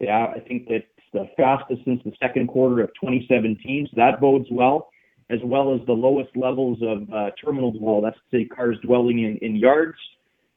Yeah, 0.00 0.26
I 0.34 0.40
think 0.40 0.68
that 0.68 0.84
the 1.12 1.28
fastest 1.36 1.80
since 1.84 2.00
the 2.04 2.12
second 2.20 2.48
quarter 2.48 2.82
of 2.82 2.90
2017. 3.00 3.88
So 3.90 3.94
that 3.96 4.20
bodes 4.20 4.46
well, 4.50 4.90
as 5.30 5.38
well 5.42 5.74
as 5.74 5.80
the 5.86 5.92
lowest 5.92 6.36
levels 6.36 6.78
of 6.82 7.12
uh, 7.12 7.30
terminal 7.42 7.72
dwell. 7.72 8.02
That's 8.02 8.18
to 8.30 8.38
say 8.38 8.44
cars 8.44 8.76
dwelling 8.84 9.20
in, 9.24 9.38
in 9.38 9.56
yards 9.56 9.96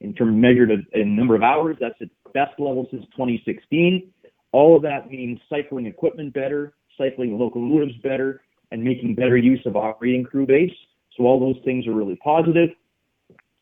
in 0.02 0.14
terms 0.14 0.36
measured 0.36 0.72
in 0.94 1.16
number 1.16 1.36
of 1.36 1.44
hours. 1.44 1.78
That's 1.80 1.96
its 2.00 2.12
best 2.34 2.60
level 2.60 2.88
since 2.92 3.04
2016. 3.16 4.12
All 4.52 4.76
of 4.76 4.82
that 4.84 5.10
means 5.10 5.40
cycling 5.50 5.86
equipment 5.86 6.34
better, 6.34 6.74
cycling 6.98 7.38
locomotives 7.38 7.98
better, 8.04 8.42
and 8.72 8.84
making 8.84 9.16
better 9.16 9.38
use 9.38 9.62
of 9.66 9.76
operating 9.76 10.24
crew 10.24 10.46
base. 10.46 10.74
So 11.16 11.24
all 11.24 11.40
those 11.40 11.64
things 11.64 11.88
are 11.88 11.94
really 11.94 12.18
positive. 12.18 12.70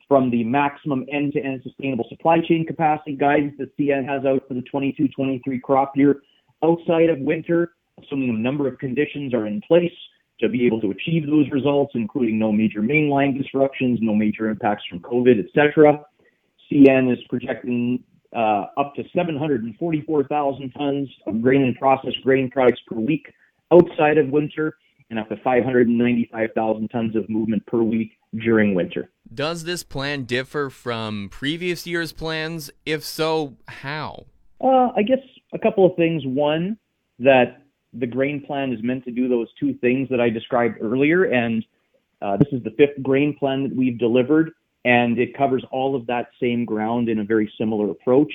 From 0.07 0.31
the 0.31 0.43
maximum 0.43 1.05
end-to-end 1.11 1.61
sustainable 1.63 2.05
supply 2.09 2.37
chain 2.39 2.65
capacity 2.65 3.15
guidance 3.15 3.55
that 3.57 3.77
CN 3.77 4.07
has 4.07 4.25
out 4.25 4.47
for 4.47 4.53
the 4.53 4.61
22-23 4.61 5.61
crop 5.61 5.97
year, 5.97 6.21
outside 6.63 7.09
of 7.09 7.19
winter, 7.19 7.73
assuming 8.01 8.29
a 8.29 8.33
number 8.33 8.67
of 8.67 8.77
conditions 8.79 9.33
are 9.33 9.47
in 9.47 9.61
place 9.67 9.91
to 10.39 10.47
be 10.47 10.65
able 10.65 10.79
to 10.81 10.91
achieve 10.91 11.25
those 11.25 11.49
results, 11.51 11.91
including 11.95 12.39
no 12.39 12.51
major 12.51 12.81
mainline 12.81 13.37
disruptions, 13.37 13.99
no 14.01 14.13
major 14.13 14.49
impacts 14.49 14.83
from 14.89 14.99
COVID, 14.99 15.45
etc. 15.45 16.05
CN 16.71 17.11
is 17.11 17.19
projecting 17.29 18.03
uh, 18.35 18.65
up 18.77 18.93
to 18.95 19.03
744,000 19.15 20.71
tons 20.71 21.09
of 21.25 21.41
grain 21.41 21.63
and 21.63 21.75
processed 21.75 22.21
grain 22.23 22.49
products 22.49 22.81
per 22.87 22.95
week 22.95 23.25
outside 23.71 24.17
of 24.17 24.29
winter, 24.29 24.77
and 25.09 25.19
up 25.19 25.29
to 25.29 25.37
595,000 25.43 26.87
tons 26.89 27.15
of 27.15 27.27
movement 27.29 27.65
per 27.65 27.81
week 27.81 28.11
during 28.35 28.75
winter. 28.75 29.09
Does 29.33 29.63
this 29.63 29.83
plan 29.83 30.23
differ 30.23 30.69
from 30.69 31.29
previous 31.29 31.85
year's 31.85 32.11
plans? 32.11 32.71
If 32.85 33.03
so, 33.03 33.57
how? 33.67 34.25
Uh, 34.61 34.89
I 34.95 35.03
guess 35.03 35.19
a 35.53 35.59
couple 35.59 35.85
of 35.85 35.95
things. 35.95 36.23
One, 36.25 36.77
that 37.19 37.63
the 37.93 38.07
grain 38.07 38.43
plan 38.45 38.71
is 38.71 38.79
meant 38.83 39.05
to 39.05 39.11
do 39.11 39.27
those 39.27 39.47
two 39.59 39.73
things 39.75 40.09
that 40.09 40.19
I 40.19 40.29
described 40.29 40.77
earlier, 40.81 41.25
and 41.25 41.65
uh, 42.21 42.37
this 42.37 42.47
is 42.51 42.63
the 42.63 42.71
fifth 42.71 43.01
grain 43.01 43.35
plan 43.37 43.63
that 43.63 43.75
we've 43.75 43.97
delivered, 43.97 44.51
and 44.85 45.17
it 45.17 45.37
covers 45.37 45.63
all 45.71 45.95
of 45.95 46.07
that 46.07 46.29
same 46.41 46.65
ground 46.65 47.09
in 47.09 47.19
a 47.19 47.23
very 47.23 47.51
similar 47.57 47.89
approach. 47.91 48.33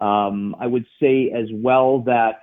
Um, 0.00 0.56
I 0.58 0.66
would 0.66 0.86
say 1.00 1.30
as 1.30 1.48
well 1.52 2.00
that 2.02 2.42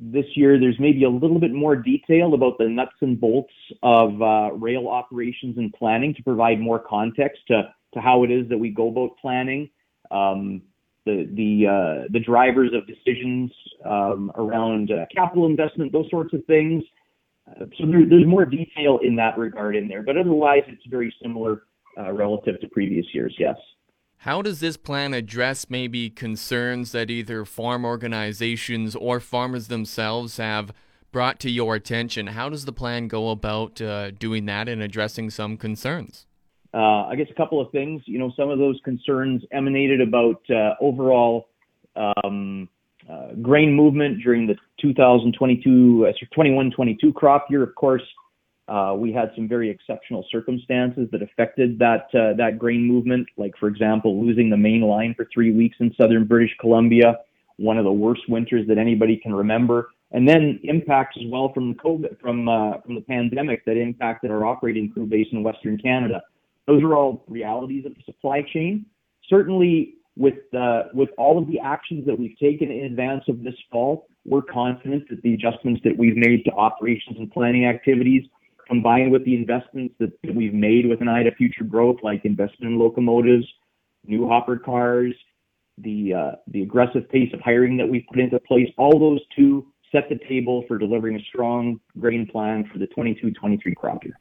this 0.00 0.24
year 0.34 0.58
there's 0.58 0.78
maybe 0.80 1.04
a 1.04 1.10
little 1.10 1.38
bit 1.38 1.52
more 1.52 1.76
detail 1.76 2.34
about 2.34 2.56
the 2.58 2.68
nuts 2.68 2.96
and 3.02 3.20
bolts 3.20 3.52
of 3.82 4.20
uh, 4.22 4.50
rail 4.54 4.88
operations 4.88 5.58
and 5.58 5.72
planning 5.74 6.14
to 6.14 6.22
provide 6.22 6.58
more 6.58 6.78
context 6.78 7.40
to, 7.48 7.62
to 7.92 8.00
how 8.00 8.24
it 8.24 8.30
is 8.30 8.48
that 8.48 8.58
we 8.58 8.70
go 8.70 8.88
about 8.88 9.10
planning. 9.20 9.68
Um, 10.10 10.62
the 11.06 11.28
the 11.34 11.66
uh, 11.66 12.08
the 12.10 12.20
drivers 12.20 12.70
of 12.74 12.86
decisions 12.86 13.50
um, 13.84 14.30
around 14.36 14.90
uh, 14.90 15.06
capital 15.14 15.46
investment, 15.46 15.92
those 15.92 16.08
sorts 16.10 16.34
of 16.34 16.44
things. 16.46 16.82
Uh, 17.48 17.64
so 17.78 17.86
there, 17.86 18.04
there's 18.08 18.26
more 18.26 18.44
detail 18.44 18.98
in 19.02 19.16
that 19.16 19.38
regard 19.38 19.76
in 19.76 19.88
there, 19.88 20.02
but 20.02 20.16
otherwise 20.16 20.62
it's 20.68 20.84
very 20.86 21.14
similar 21.22 21.62
uh, 21.98 22.12
relative 22.12 22.60
to 22.60 22.68
previous 22.68 23.06
years. 23.14 23.34
Yes. 23.38 23.56
How 24.24 24.42
does 24.42 24.60
this 24.60 24.76
plan 24.76 25.14
address 25.14 25.70
maybe 25.70 26.10
concerns 26.10 26.92
that 26.92 27.10
either 27.10 27.46
farm 27.46 27.86
organizations 27.86 28.94
or 28.94 29.18
farmers 29.18 29.68
themselves 29.68 30.36
have 30.36 30.74
brought 31.10 31.40
to 31.40 31.50
your 31.50 31.74
attention? 31.74 32.26
How 32.26 32.50
does 32.50 32.66
the 32.66 32.72
plan 32.72 33.08
go 33.08 33.30
about 33.30 33.80
uh, 33.80 34.10
doing 34.10 34.44
that 34.44 34.68
and 34.68 34.82
addressing 34.82 35.30
some 35.30 35.56
concerns? 35.56 36.26
Uh, 36.74 37.06
I 37.06 37.14
guess 37.16 37.28
a 37.30 37.34
couple 37.34 37.62
of 37.62 37.72
things. 37.72 38.02
You 38.04 38.18
know, 38.18 38.30
some 38.36 38.50
of 38.50 38.58
those 38.58 38.78
concerns 38.84 39.42
emanated 39.52 40.02
about 40.02 40.42
uh, 40.50 40.74
overall 40.82 41.48
um, 41.96 42.68
uh, 43.08 43.32
grain 43.40 43.72
movement 43.72 44.22
during 44.22 44.46
the 44.46 44.56
2022, 44.82 46.12
21-22 46.36 46.68
uh, 47.08 47.12
crop 47.12 47.46
year. 47.48 47.62
Of 47.62 47.74
course, 47.74 48.02
uh, 48.70 48.94
we 48.94 49.12
had 49.12 49.32
some 49.34 49.48
very 49.48 49.68
exceptional 49.68 50.24
circumstances 50.30 51.08
that 51.10 51.22
affected 51.22 51.76
that 51.80 52.06
uh, 52.14 52.32
that 52.36 52.56
grain 52.56 52.84
movement, 52.86 53.26
like 53.36 53.52
for 53.58 53.66
example, 53.66 54.24
losing 54.24 54.48
the 54.48 54.56
main 54.56 54.82
line 54.82 55.12
for 55.16 55.26
three 55.34 55.50
weeks 55.52 55.76
in 55.80 55.92
southern 56.00 56.24
British 56.24 56.52
Columbia, 56.60 57.18
one 57.56 57.78
of 57.78 57.84
the 57.84 57.92
worst 57.92 58.22
winters 58.28 58.68
that 58.68 58.78
anybody 58.78 59.16
can 59.16 59.34
remember, 59.34 59.88
and 60.12 60.28
then 60.28 60.60
impacts 60.62 61.16
as 61.20 61.24
well 61.28 61.52
from 61.52 61.74
COVID, 61.74 62.20
from 62.20 62.48
uh, 62.48 62.78
from 62.86 62.94
the 62.94 63.00
pandemic 63.00 63.64
that 63.64 63.76
impacted 63.76 64.30
our 64.30 64.46
operating 64.46 64.92
crew 64.92 65.04
base 65.04 65.26
in 65.32 65.42
Western 65.42 65.76
Canada. 65.76 66.22
Those 66.68 66.84
are 66.84 66.94
all 66.94 67.24
realities 67.26 67.84
of 67.86 67.94
the 67.96 68.02
supply 68.06 68.42
chain. 68.52 68.86
Certainly, 69.28 69.94
with 70.16 70.38
uh, 70.56 70.84
with 70.94 71.08
all 71.18 71.38
of 71.38 71.48
the 71.48 71.58
actions 71.58 72.06
that 72.06 72.16
we've 72.16 72.38
taken 72.38 72.70
in 72.70 72.84
advance 72.84 73.24
of 73.26 73.42
this 73.42 73.54
fall, 73.72 74.06
we're 74.24 74.42
confident 74.42 75.08
that 75.10 75.20
the 75.22 75.34
adjustments 75.34 75.80
that 75.82 75.98
we've 75.98 76.16
made 76.16 76.44
to 76.44 76.52
operations 76.52 77.16
and 77.18 77.32
planning 77.32 77.66
activities 77.66 78.22
combined 78.70 79.10
with 79.10 79.24
the 79.24 79.34
investments 79.34 79.94
that, 79.98 80.12
we've 80.34 80.54
made 80.54 80.86
with 80.86 81.00
an 81.00 81.08
eye 81.08 81.24
to 81.24 81.34
future 81.34 81.64
growth, 81.64 81.96
like 82.04 82.24
investment 82.24 82.72
in 82.72 82.78
locomotives, 82.78 83.44
new 84.06 84.28
hopper 84.28 84.56
cars, 84.56 85.12
the 85.78 86.14
uh, 86.14 86.30
the 86.48 86.62
aggressive 86.62 87.08
pace 87.10 87.32
of 87.34 87.40
hiring 87.40 87.76
that 87.76 87.88
we've 87.88 88.04
put 88.08 88.20
into 88.20 88.38
place, 88.40 88.68
all 88.78 88.98
those 88.98 89.20
two 89.36 89.66
set 89.90 90.08
the 90.08 90.18
table 90.28 90.64
for 90.68 90.78
delivering 90.78 91.16
a 91.16 91.22
strong 91.24 91.80
grain 91.98 92.26
plan 92.30 92.68
for 92.72 92.78
the 92.78 92.86
22-23 92.86 93.74
crop 93.74 94.04
year. 94.04 94.14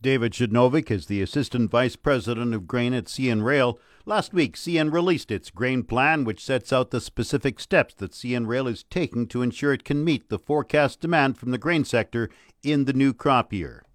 David 0.00 0.32
Przednowek 0.32 0.88
is 0.88 1.06
the 1.06 1.20
Assistant 1.20 1.68
Vice 1.68 1.96
President 1.96 2.54
of 2.54 2.68
Grain 2.68 2.94
at 2.94 3.06
CN 3.06 3.42
Rail. 3.42 3.80
Last 4.04 4.32
week, 4.32 4.54
CN 4.54 4.92
released 4.92 5.32
its 5.32 5.50
grain 5.50 5.82
plan, 5.82 6.22
which 6.22 6.44
sets 6.44 6.72
out 6.72 6.92
the 6.92 7.00
specific 7.00 7.58
steps 7.58 7.94
that 7.94 8.12
CN 8.12 8.46
Rail 8.46 8.68
is 8.68 8.84
taking 8.84 9.26
to 9.28 9.42
ensure 9.42 9.72
it 9.72 9.84
can 9.84 10.04
meet 10.04 10.28
the 10.28 10.38
forecast 10.38 11.00
demand 11.00 11.38
from 11.38 11.50
the 11.50 11.58
grain 11.58 11.84
sector 11.84 12.30
in 12.62 12.84
the 12.84 12.92
new 12.92 13.12
crop 13.12 13.52
year. 13.52 13.85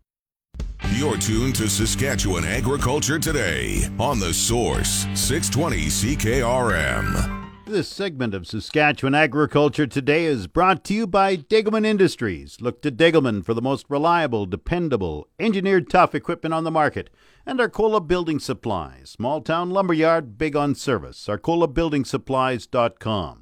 You're 0.94 1.18
tuned 1.18 1.56
to 1.56 1.70
Saskatchewan 1.70 2.44
Agriculture 2.44 3.18
Today 3.18 3.88
on 3.98 4.20
The 4.20 4.34
Source, 4.34 5.08
620 5.16 5.86
CKRM. 5.86 7.48
This 7.66 7.88
segment 7.88 8.34
of 8.34 8.46
Saskatchewan 8.46 9.16
Agriculture 9.16 9.88
Today 9.88 10.26
is 10.26 10.48
brought 10.48 10.84
to 10.84 10.94
you 10.94 11.08
by 11.08 11.38
Degelman 11.38 11.86
Industries. 11.86 12.58
Look 12.60 12.82
to 12.82 12.92
Degelman 12.92 13.46
for 13.46 13.54
the 13.54 13.62
most 13.62 13.86
reliable, 13.88 14.46
dependable, 14.46 15.30
engineered 15.40 15.90
tough 15.90 16.14
equipment 16.14 16.54
on 16.54 16.66
the 16.66 16.72
market. 16.72 17.10
And 17.46 17.62
Arcola 17.62 18.02
Building 18.02 18.40
Supplies, 18.40 19.12
small 19.12 19.40
town 19.40 19.70
lumberyard, 19.70 20.38
big 20.38 20.58
on 20.58 20.76
service. 20.76 21.26
ArcolaBuildingSupplies.com. 21.28 23.41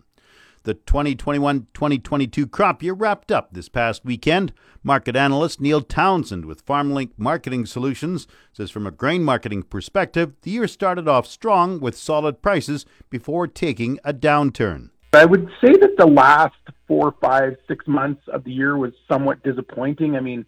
The 0.64 0.74
2021 0.74 1.68
2022 1.74 2.46
crop 2.48 2.84
year 2.84 2.94
wrapped 2.94 3.32
up 3.32 3.54
this 3.54 3.70
past 3.70 4.04
weekend. 4.04 4.52
Market 4.84 5.16
analyst 5.16 5.62
Neil 5.62 5.82
Townsend 5.82 6.46
with 6.46 6.66
FarmLink 6.66 7.12
Marketing 7.18 7.66
Solutions 7.66 8.28
says 8.52 8.70
from 8.70 8.86
a 8.86 8.92
grain 8.92 9.24
marketing 9.24 9.64
perspective, 9.64 10.34
the 10.42 10.52
year 10.52 10.68
started 10.68 11.08
off 11.08 11.26
strong 11.26 11.80
with 11.80 11.98
solid 11.98 12.42
prices 12.42 12.86
before 13.10 13.48
taking 13.48 14.00
a 14.04 14.14
downturn. 14.14 14.90
I 15.14 15.26
would 15.26 15.50
say 15.64 15.74
that 15.74 15.96
the 15.98 16.06
last 16.06 16.56
four, 16.88 17.16
five, 17.22 17.56
six 17.68 17.88
months 17.88 18.22
of 18.28 18.44
the 18.44 18.52
year 18.52 18.78
was 18.78 18.94
somewhat 19.08 19.42
disappointing. 19.44 20.16
I 20.16 20.20
mean, 20.20 20.46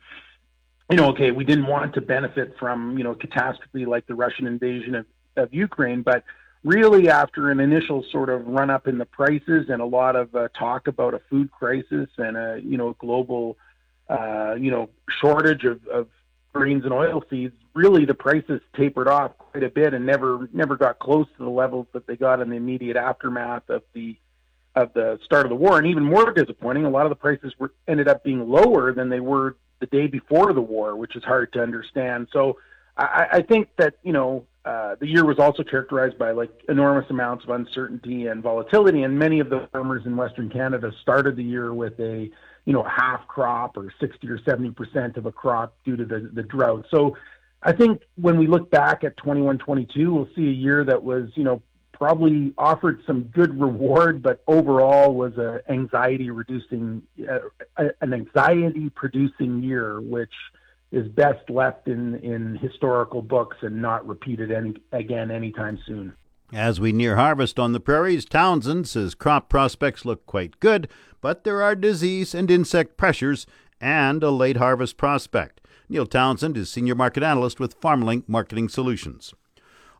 you 0.89 0.97
know, 0.97 1.09
okay, 1.09 1.31
we 1.31 1.45
didn't 1.45 1.67
want 1.67 1.93
to 1.93 2.01
benefit 2.01 2.55
from, 2.59 2.97
you 2.97 3.03
know, 3.03 3.15
catastrophe 3.15 3.85
like 3.85 4.05
the 4.07 4.15
Russian 4.15 4.45
invasion 4.45 4.95
of, 4.95 5.05
of 5.37 5.53
Ukraine, 5.53 6.01
but 6.01 6.23
really 6.63 7.09
after 7.09 7.49
an 7.49 7.59
initial 7.59 8.05
sort 8.11 8.29
of 8.29 8.45
run 8.47 8.69
up 8.69 8.87
in 8.87 8.97
the 8.97 9.05
prices 9.05 9.67
and 9.69 9.81
a 9.81 9.85
lot 9.85 10.15
of 10.15 10.33
uh, 10.35 10.47
talk 10.49 10.87
about 10.87 11.13
a 11.13 11.21
food 11.29 11.51
crisis 11.51 12.09
and 12.17 12.37
a 12.37 12.59
you 12.63 12.77
know 12.77 12.95
global 12.99 13.57
uh, 14.09 14.55
you 14.59 14.71
know 14.71 14.89
shortage 15.19 15.63
of, 15.63 15.85
of 15.87 16.07
grains 16.53 16.83
and 16.83 16.93
oil 16.93 17.23
seeds, 17.29 17.55
really 17.73 18.05
the 18.05 18.13
prices 18.13 18.61
tapered 18.75 19.07
off 19.07 19.37
quite 19.37 19.63
a 19.63 19.69
bit 19.69 19.93
and 19.93 20.05
never 20.05 20.49
never 20.53 20.75
got 20.75 20.99
close 20.99 21.27
to 21.37 21.43
the 21.43 21.49
levels 21.49 21.87
that 21.93 22.05
they 22.07 22.15
got 22.15 22.41
in 22.41 22.49
the 22.49 22.55
immediate 22.55 22.97
aftermath 22.97 23.69
of 23.69 23.83
the 23.93 24.15
of 24.75 24.93
the 24.93 25.19
start 25.25 25.45
of 25.45 25.49
the 25.49 25.55
war. 25.55 25.77
And 25.77 25.87
even 25.87 26.03
more 26.03 26.31
disappointing, 26.31 26.85
a 26.85 26.89
lot 26.89 27.05
of 27.05 27.09
the 27.09 27.15
prices 27.15 27.53
were 27.59 27.73
ended 27.87 28.07
up 28.07 28.23
being 28.23 28.49
lower 28.49 28.93
than 28.93 29.09
they 29.09 29.19
were 29.19 29.57
the 29.79 29.85
day 29.87 30.07
before 30.07 30.53
the 30.53 30.61
war, 30.61 30.95
which 30.95 31.15
is 31.15 31.23
hard 31.23 31.51
to 31.53 31.61
understand. 31.61 32.27
So 32.31 32.57
I, 32.95 33.27
I 33.33 33.41
think 33.41 33.69
that 33.77 33.95
you 34.03 34.13
know 34.13 34.45
uh, 34.63 34.95
the 34.99 35.07
year 35.07 35.25
was 35.25 35.39
also 35.39 35.63
characterized 35.63 36.17
by 36.17 36.31
like 36.31 36.51
enormous 36.69 37.09
amounts 37.09 37.43
of 37.43 37.49
uncertainty 37.49 38.27
and 38.27 38.43
volatility, 38.43 39.03
and 39.03 39.17
many 39.17 39.39
of 39.39 39.49
the 39.49 39.67
farmers 39.71 40.03
in 40.05 40.15
Western 40.15 40.49
Canada 40.49 40.91
started 41.01 41.35
the 41.35 41.43
year 41.43 41.73
with 41.73 41.99
a 41.99 42.29
you 42.65 42.73
know 42.73 42.83
half 42.83 43.27
crop 43.27 43.75
or 43.75 43.91
60 43.99 44.27
or 44.29 44.39
70 44.43 44.71
percent 44.71 45.17
of 45.17 45.25
a 45.25 45.31
crop 45.31 45.73
due 45.83 45.95
to 45.95 46.05
the, 46.05 46.29
the 46.33 46.43
drought. 46.43 46.85
So 46.91 47.17
I 47.63 47.71
think 47.71 48.03
when 48.15 48.37
we 48.37 48.45
look 48.45 48.69
back 48.69 49.03
at 49.03 49.17
21 49.17 49.57
22, 49.57 50.13
we'll 50.13 50.29
see 50.35 50.47
a 50.47 50.53
year 50.53 50.83
that 50.83 51.01
was 51.01 51.29
you 51.33 51.43
know 51.43 51.63
probably 51.91 52.53
offered 52.57 52.99
some 53.05 53.23
good 53.25 53.59
reward, 53.59 54.21
but 54.21 54.43
overall 54.47 55.13
was 55.13 55.37
a 55.37 55.61
anxiety 55.69 56.29
reducing 56.29 57.01
uh, 57.27 57.87
an 58.01 58.13
anxiety 58.13 58.89
producing 58.89 59.63
year, 59.63 60.01
which 60.01 60.33
is 60.91 61.07
best 61.07 61.49
left 61.49 61.87
in, 61.87 62.15
in 62.15 62.55
historical 62.55 63.21
books 63.21 63.57
and 63.61 63.81
not 63.81 64.05
repeated 64.07 64.51
any, 64.51 64.73
again 64.91 65.31
anytime 65.31 65.79
soon. 65.85 66.13
As 66.53 66.81
we 66.81 66.91
near 66.91 67.15
harvest 67.15 67.57
on 67.59 67.71
the 67.71 67.79
prairies, 67.79 68.25
Townsend 68.25 68.87
says 68.87 69.15
crop 69.15 69.47
prospects 69.47 70.03
look 70.03 70.25
quite 70.25 70.59
good, 70.59 70.89
but 71.21 71.45
there 71.45 71.61
are 71.61 71.75
disease 71.75 72.35
and 72.35 72.51
insect 72.51 72.97
pressures 72.97 73.45
and 73.79 74.21
a 74.21 74.31
late 74.31 74.57
harvest 74.57 74.97
prospect. 74.97 75.61
Neil 75.87 76.05
Townsend 76.05 76.57
is 76.57 76.69
Senior 76.69 76.95
Market 76.95 77.23
Analyst 77.23 77.59
with 77.59 77.79
FarmLink 77.79 78.27
Marketing 78.27 78.67
Solutions. 78.67 79.33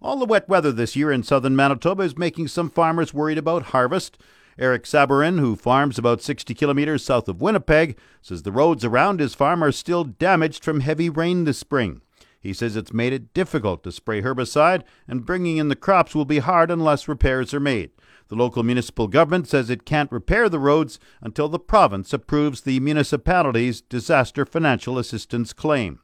All 0.02 0.18
the 0.18 0.26
wet 0.26 0.50
weather 0.50 0.72
this 0.72 0.96
year 0.96 1.12
in 1.12 1.24
southern 1.24 1.56
Manitoba 1.56 2.04
is 2.04 2.18
making 2.18 2.48
some 2.48 2.70
farmers 2.70 3.14
worried 3.14 3.38
about 3.38 3.68
harvest. 3.68 4.18
Eric 4.58 4.84
Sabarin, 4.84 5.40
who 5.40 5.56
farms 5.56 5.98
about 5.98 6.22
60 6.22 6.54
kilometers 6.54 7.04
south 7.04 7.28
of 7.28 7.42
Winnipeg, 7.42 7.98
says 8.22 8.44
the 8.44 8.52
roads 8.52 8.84
around 8.84 9.20
his 9.20 9.36
farm 9.36 9.64
are 9.64 9.72
still 9.72 10.04
damaged 10.04 10.64
from 10.64 10.82
heavy 10.82 11.10
rain 11.10 11.46
this 11.46 11.58
spring. 11.58 12.02
He 12.40 12.54
says 12.54 12.76
it's 12.76 12.92
made 12.92 13.14
it 13.14 13.34
difficult 13.34 13.84
to 13.84 13.92
spray 13.92 14.22
herbicide, 14.22 14.84
and 15.08 15.26
bringing 15.26 15.58
in 15.58 15.68
the 15.68 15.76
crops 15.76 16.16
will 16.16 16.26
be 16.26 16.40
hard 16.40 16.72
unless 16.72 17.08
repairs 17.08 17.54
are 17.54 17.60
made. 17.60 17.92
The 18.30 18.36
local 18.36 18.64
municipal 18.64 19.08
government 19.08 19.48
says 19.48 19.70
it 19.70 19.86
can't 19.86 20.12
repair 20.12 20.50
the 20.50 20.58
roads 20.58 21.00
until 21.22 21.50
the 21.50 21.60
province 21.60 22.14
approves 22.14 22.62
the 22.62 22.80
municipality's 22.80 23.82
disaster 23.82 24.46
financial 24.46 24.98
assistance 24.98 25.54
claim. 25.54 26.00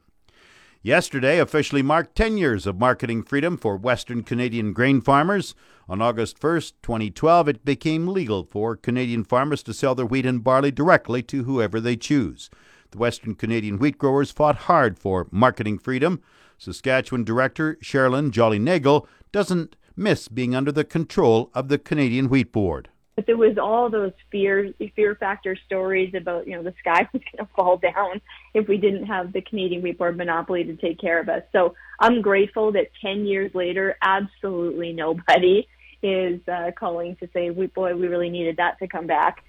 Yesterday 0.82 1.40
officially 1.40 1.82
marked 1.82 2.14
10 2.14 2.38
years 2.38 2.64
of 2.64 2.78
marketing 2.78 3.24
freedom 3.24 3.56
for 3.56 3.76
Western 3.76 4.22
Canadian 4.22 4.72
grain 4.72 5.00
farmers. 5.00 5.56
On 5.88 6.00
August 6.00 6.42
1, 6.42 6.60
2012, 6.82 7.48
it 7.48 7.64
became 7.64 8.06
legal 8.06 8.44
for 8.44 8.76
Canadian 8.76 9.24
farmers 9.24 9.64
to 9.64 9.74
sell 9.74 9.96
their 9.96 10.06
wheat 10.06 10.24
and 10.24 10.44
barley 10.44 10.70
directly 10.70 11.20
to 11.24 11.42
whoever 11.42 11.80
they 11.80 11.96
choose. 11.96 12.48
The 12.92 12.98
Western 12.98 13.34
Canadian 13.34 13.80
wheat 13.80 13.98
growers 13.98 14.30
fought 14.30 14.54
hard 14.54 15.00
for 15.00 15.26
marketing 15.32 15.80
freedom. 15.80 16.22
Saskatchewan 16.58 17.24
director 17.24 17.76
Sherilyn 17.82 18.30
Jolly 18.30 18.60
Nagel 18.60 19.08
doesn't 19.32 19.74
miss 19.96 20.28
being 20.28 20.54
under 20.54 20.70
the 20.70 20.84
control 20.84 21.50
of 21.54 21.66
the 21.66 21.78
Canadian 21.78 22.28
Wheat 22.28 22.52
Board. 22.52 22.88
But 23.18 23.26
there 23.26 23.36
was 23.36 23.58
all 23.58 23.90
those 23.90 24.12
fear 24.30 24.72
fear 24.94 25.16
factor 25.16 25.56
stories 25.66 26.14
about 26.14 26.46
you 26.46 26.54
know 26.54 26.62
the 26.62 26.72
sky 26.78 27.00
was 27.12 27.20
going 27.20 27.44
to 27.44 27.52
fall 27.56 27.76
down 27.76 28.20
if 28.54 28.68
we 28.68 28.76
didn't 28.76 29.06
have 29.06 29.32
the 29.32 29.40
Canadian 29.40 29.82
Wheat 29.82 29.98
Board 29.98 30.16
monopoly 30.16 30.62
to 30.62 30.76
take 30.76 31.00
care 31.00 31.18
of 31.18 31.28
us. 31.28 31.42
So 31.50 31.74
I'm 31.98 32.22
grateful 32.22 32.70
that 32.70 32.92
10 33.02 33.26
years 33.26 33.52
later, 33.56 33.96
absolutely 34.02 34.92
nobody 34.92 35.66
is 36.04 36.38
uh, 36.46 36.70
calling 36.78 37.16
to 37.16 37.28
say, 37.32 37.50
we, 37.50 37.66
boy, 37.66 37.96
we 37.96 38.06
really 38.06 38.30
needed 38.30 38.58
that 38.58 38.78
to 38.78 38.86
come 38.86 39.08
back. 39.08 39.42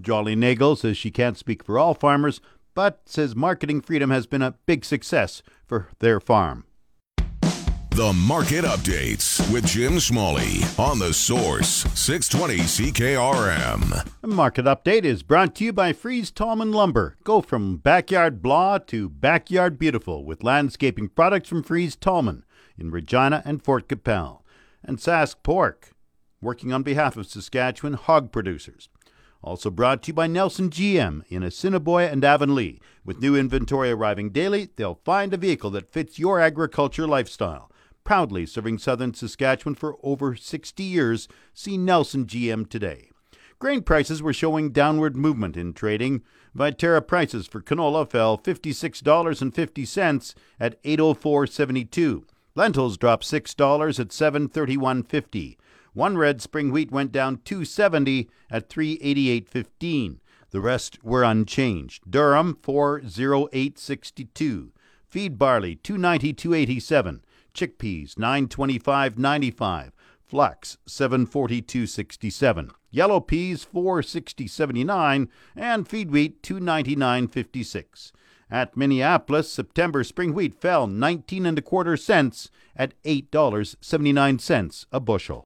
Jolly 0.00 0.36
Nagel 0.36 0.76
says 0.76 0.96
she 0.96 1.10
can't 1.10 1.36
speak 1.36 1.64
for 1.64 1.80
all 1.80 1.94
farmers, 1.94 2.40
but 2.74 3.00
says 3.06 3.34
marketing 3.34 3.80
freedom 3.80 4.10
has 4.10 4.28
been 4.28 4.42
a 4.42 4.54
big 4.66 4.84
success 4.84 5.42
for 5.66 5.88
their 5.98 6.20
farm. 6.20 6.62
The 7.96 8.12
Market 8.12 8.66
Updates 8.66 9.50
with 9.50 9.64
Jim 9.64 9.98
Smalley 10.00 10.60
on 10.78 10.98
the 10.98 11.14
Source 11.14 11.86
620 11.94 12.58
CKRM. 12.58 14.10
The 14.20 14.26
Market 14.26 14.66
Update 14.66 15.04
is 15.04 15.22
brought 15.22 15.54
to 15.54 15.64
you 15.64 15.72
by 15.72 15.94
Fries 15.94 16.30
Tallman 16.30 16.72
Lumber. 16.72 17.16
Go 17.24 17.40
from 17.40 17.78
backyard 17.78 18.42
blah 18.42 18.76
to 18.88 19.08
backyard 19.08 19.78
beautiful 19.78 20.26
with 20.26 20.44
landscaping 20.44 21.08
products 21.08 21.48
from 21.48 21.62
Fries 21.62 21.96
Tallman. 21.96 22.44
in 22.76 22.90
Regina 22.90 23.40
and 23.46 23.64
Fort 23.64 23.88
Qu'Appelle. 23.88 24.42
And 24.84 24.98
Sask 24.98 25.36
Pork, 25.42 25.92
working 26.42 26.74
on 26.74 26.82
behalf 26.82 27.16
of 27.16 27.26
Saskatchewan 27.26 27.94
hog 27.94 28.30
producers. 28.30 28.90
Also 29.42 29.70
brought 29.70 30.02
to 30.02 30.08
you 30.08 30.12
by 30.12 30.26
Nelson 30.26 30.68
GM 30.68 31.22
in 31.30 31.42
Assiniboia 31.42 32.10
and 32.10 32.22
Avonlea. 32.22 32.78
With 33.06 33.22
new 33.22 33.34
inventory 33.34 33.90
arriving 33.90 34.32
daily, 34.32 34.68
they'll 34.76 35.00
find 35.02 35.32
a 35.32 35.38
vehicle 35.38 35.70
that 35.70 35.90
fits 35.90 36.18
your 36.18 36.40
agriculture 36.40 37.06
lifestyle. 37.06 37.70
Proudly 38.06 38.46
serving 38.46 38.78
southern 38.78 39.12
Saskatchewan 39.14 39.74
for 39.74 39.96
over 40.00 40.36
60 40.36 40.80
years, 40.80 41.26
see 41.52 41.76
Nelson 41.76 42.24
GM 42.24 42.70
today. 42.70 43.10
Grain 43.58 43.82
prices 43.82 44.22
were 44.22 44.32
showing 44.32 44.70
downward 44.70 45.16
movement 45.16 45.56
in 45.56 45.72
trading. 45.72 46.22
Viterra 46.56 47.04
prices 47.04 47.48
for 47.48 47.60
canola 47.60 48.08
fell 48.08 48.38
$56.50 48.38 50.34
at 50.60 50.80
804.72. 50.84 52.22
Lentils 52.54 52.96
dropped 52.96 53.24
$6 53.24 53.98
at 53.98 54.10
731.50. 54.10 55.56
One 55.92 56.16
red 56.16 56.40
spring 56.40 56.70
wheat 56.70 56.92
went 56.92 57.10
down 57.10 57.40
270 57.44 58.30
at 58.48 58.68
388.15. 58.68 60.18
The 60.50 60.60
rest 60.60 61.02
were 61.02 61.24
unchanged. 61.24 62.04
Durum 62.08 62.54
408.62. 62.58 64.70
Feed 65.08 65.38
barley 65.38 65.76
292.87. 65.76 67.20
Chickpeas 67.56 68.14
925.95. 68.14 69.90
Flax 70.24 70.78
742.67. 70.88 72.70
Yellow 72.90 73.20
peas 73.20 73.64
460.79 73.64 75.28
and 75.54 75.88
feed 75.88 76.10
wheat 76.10 76.42
299.56. 76.42 78.12
At 78.50 78.76
Minneapolis, 78.76 79.50
September 79.50 80.04
spring 80.04 80.32
wheat 80.34 80.54
fell 80.54 80.86
19 80.86 81.46
and 81.46 81.58
a 81.58 81.62
quarter 81.62 81.96
cents 81.96 82.50
at 82.76 83.00
$8.79 83.02 84.86
a 84.92 85.00
bushel. 85.00 85.44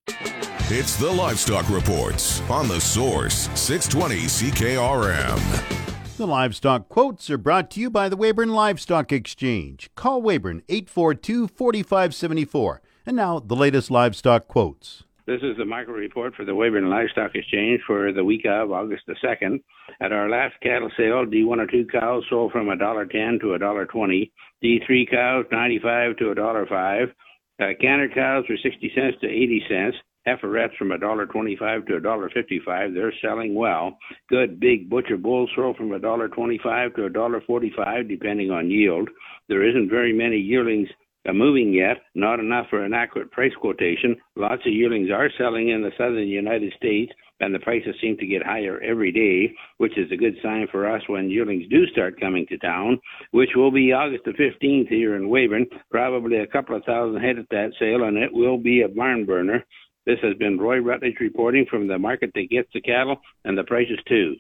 It's 0.72 0.96
the 0.96 1.10
Livestock 1.10 1.68
Reports 1.68 2.40
on 2.42 2.68
the 2.68 2.80
Source 2.80 3.48
620 3.54 4.26
CKRM. 4.26 5.89
The 6.20 6.26
livestock 6.26 6.90
quotes 6.90 7.30
are 7.30 7.38
brought 7.38 7.70
to 7.70 7.80
you 7.80 7.88
by 7.88 8.10
the 8.10 8.16
Weyburn 8.16 8.50
Livestock 8.50 9.10
Exchange. 9.10 9.88
Call 9.94 10.20
Weyburn 10.20 10.60
842 10.68 11.48
4574. 11.48 12.82
And 13.06 13.16
now 13.16 13.38
the 13.38 13.56
latest 13.56 13.90
livestock 13.90 14.46
quotes. 14.46 15.04
This 15.24 15.40
is 15.42 15.56
the 15.56 15.64
micro 15.64 15.94
report 15.94 16.34
for 16.34 16.44
the 16.44 16.54
Weyburn 16.54 16.90
Livestock 16.90 17.34
Exchange 17.34 17.80
for 17.86 18.12
the 18.12 18.22
week 18.22 18.44
of 18.44 18.70
August 18.70 19.04
the 19.06 19.14
2nd. 19.24 19.62
At 20.02 20.12
our 20.12 20.28
last 20.28 20.56
cattle 20.62 20.90
sale, 20.94 21.24
D102 21.24 21.90
cows 21.90 22.24
sold 22.28 22.52
from 22.52 22.66
$1.10 22.66 23.40
to 23.40 23.46
$1.20. 23.46 24.30
D3 24.62 25.10
cows, 25.10 25.46
95 25.50 26.18
to 26.18 26.24
$1.05. 26.24 27.12
Uh, 27.58 27.64
canner 27.80 28.10
cows 28.14 28.44
were 28.46 28.58
60 28.62 28.92
cents 28.94 29.16
to 29.22 29.26
80 29.26 29.62
cents. 29.70 29.96
Heiferettes 30.26 30.76
from 30.76 30.90
$1.25 30.90 31.86
to 31.86 31.92
$1.55. 31.92 32.94
They're 32.94 33.12
selling 33.22 33.54
well. 33.54 33.96
Good 34.28 34.60
big 34.60 34.90
butcher 34.90 35.16
bulls 35.16 35.50
sold 35.56 35.76
from 35.76 35.90
$1.25 35.90 36.94
to 36.96 37.02
$1.45, 37.02 38.08
depending 38.08 38.50
on 38.50 38.70
yield. 38.70 39.08
There 39.48 39.66
isn't 39.68 39.88
very 39.88 40.12
many 40.12 40.36
yearlings 40.36 40.88
uh, 41.28 41.32
moving 41.32 41.72
yet, 41.72 41.98
not 42.14 42.40
enough 42.40 42.66
for 42.70 42.82
an 42.82 42.94
accurate 42.94 43.30
price 43.30 43.52
quotation. 43.60 44.16
Lots 44.36 44.62
of 44.66 44.72
yearlings 44.72 45.10
are 45.10 45.30
selling 45.36 45.68
in 45.68 45.82
the 45.82 45.90
southern 45.98 46.28
United 46.28 46.72
States, 46.76 47.12
and 47.40 47.54
the 47.54 47.58
prices 47.58 47.94
seem 48.00 48.16
to 48.18 48.26
get 48.26 48.42
higher 48.42 48.80
every 48.80 49.12
day, 49.12 49.54
which 49.78 49.98
is 49.98 50.10
a 50.12 50.16
good 50.16 50.36
sign 50.42 50.66
for 50.70 50.90
us 50.90 51.02
when 51.08 51.28
yearlings 51.30 51.68
do 51.70 51.86
start 51.86 52.20
coming 52.20 52.46
to 52.46 52.58
town, 52.58 52.98
which 53.32 53.50
will 53.54 53.70
be 53.70 53.92
August 53.92 54.24
the 54.24 54.32
15th 54.32 54.88
here 54.88 55.16
in 55.16 55.28
Weyburn. 55.28 55.66
Probably 55.90 56.38
a 56.38 56.46
couple 56.46 56.76
of 56.76 56.84
thousand 56.84 57.20
head 57.20 57.38
at 57.38 57.48
that 57.50 57.72
sale, 57.78 58.04
and 58.04 58.16
it 58.16 58.32
will 58.32 58.58
be 58.58 58.82
a 58.82 58.88
barn 58.88 59.26
burner. 59.26 59.64
This 60.10 60.18
has 60.22 60.36
been 60.36 60.58
Roy 60.58 60.78
Rutledge 60.78 61.20
reporting 61.20 61.66
from 61.66 61.86
the 61.86 61.96
market 61.96 62.32
that 62.34 62.50
gets 62.50 62.68
the 62.74 62.80
cattle 62.80 63.20
and 63.44 63.56
the 63.56 63.62
prices 63.62 64.00
too. 64.08 64.34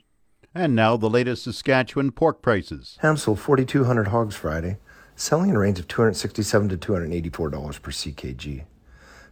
And 0.52 0.74
now 0.74 0.96
the 0.96 1.08
latest 1.08 1.44
Saskatchewan 1.44 2.10
pork 2.10 2.42
prices. 2.42 2.98
Ham 3.02 3.16
sold 3.16 3.38
4,200 3.38 4.08
hogs 4.08 4.34
Friday, 4.34 4.78
selling 5.14 5.50
in 5.50 5.54
a 5.54 5.60
range 5.60 5.78
of 5.78 5.86
267 5.86 6.70
to 6.70 6.76
$284 6.76 7.82
per 7.82 7.90
CKG. 7.92 8.64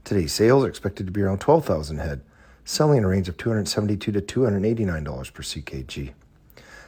Today's 0.05 0.33
sales 0.33 0.65
are 0.65 0.69
expected 0.69 1.07
to 1.07 1.13
be 1.13 1.23
around 1.23 1.41
12,000 1.41 1.99
head, 1.99 2.21
selling 2.65 2.99
in 2.99 3.05
a 3.05 3.09
range 3.09 3.29
of 3.29 3.37
272 3.37 4.13
to 4.13 4.21
$289 4.21 5.33
per 5.33 5.43
CKG. 5.43 6.13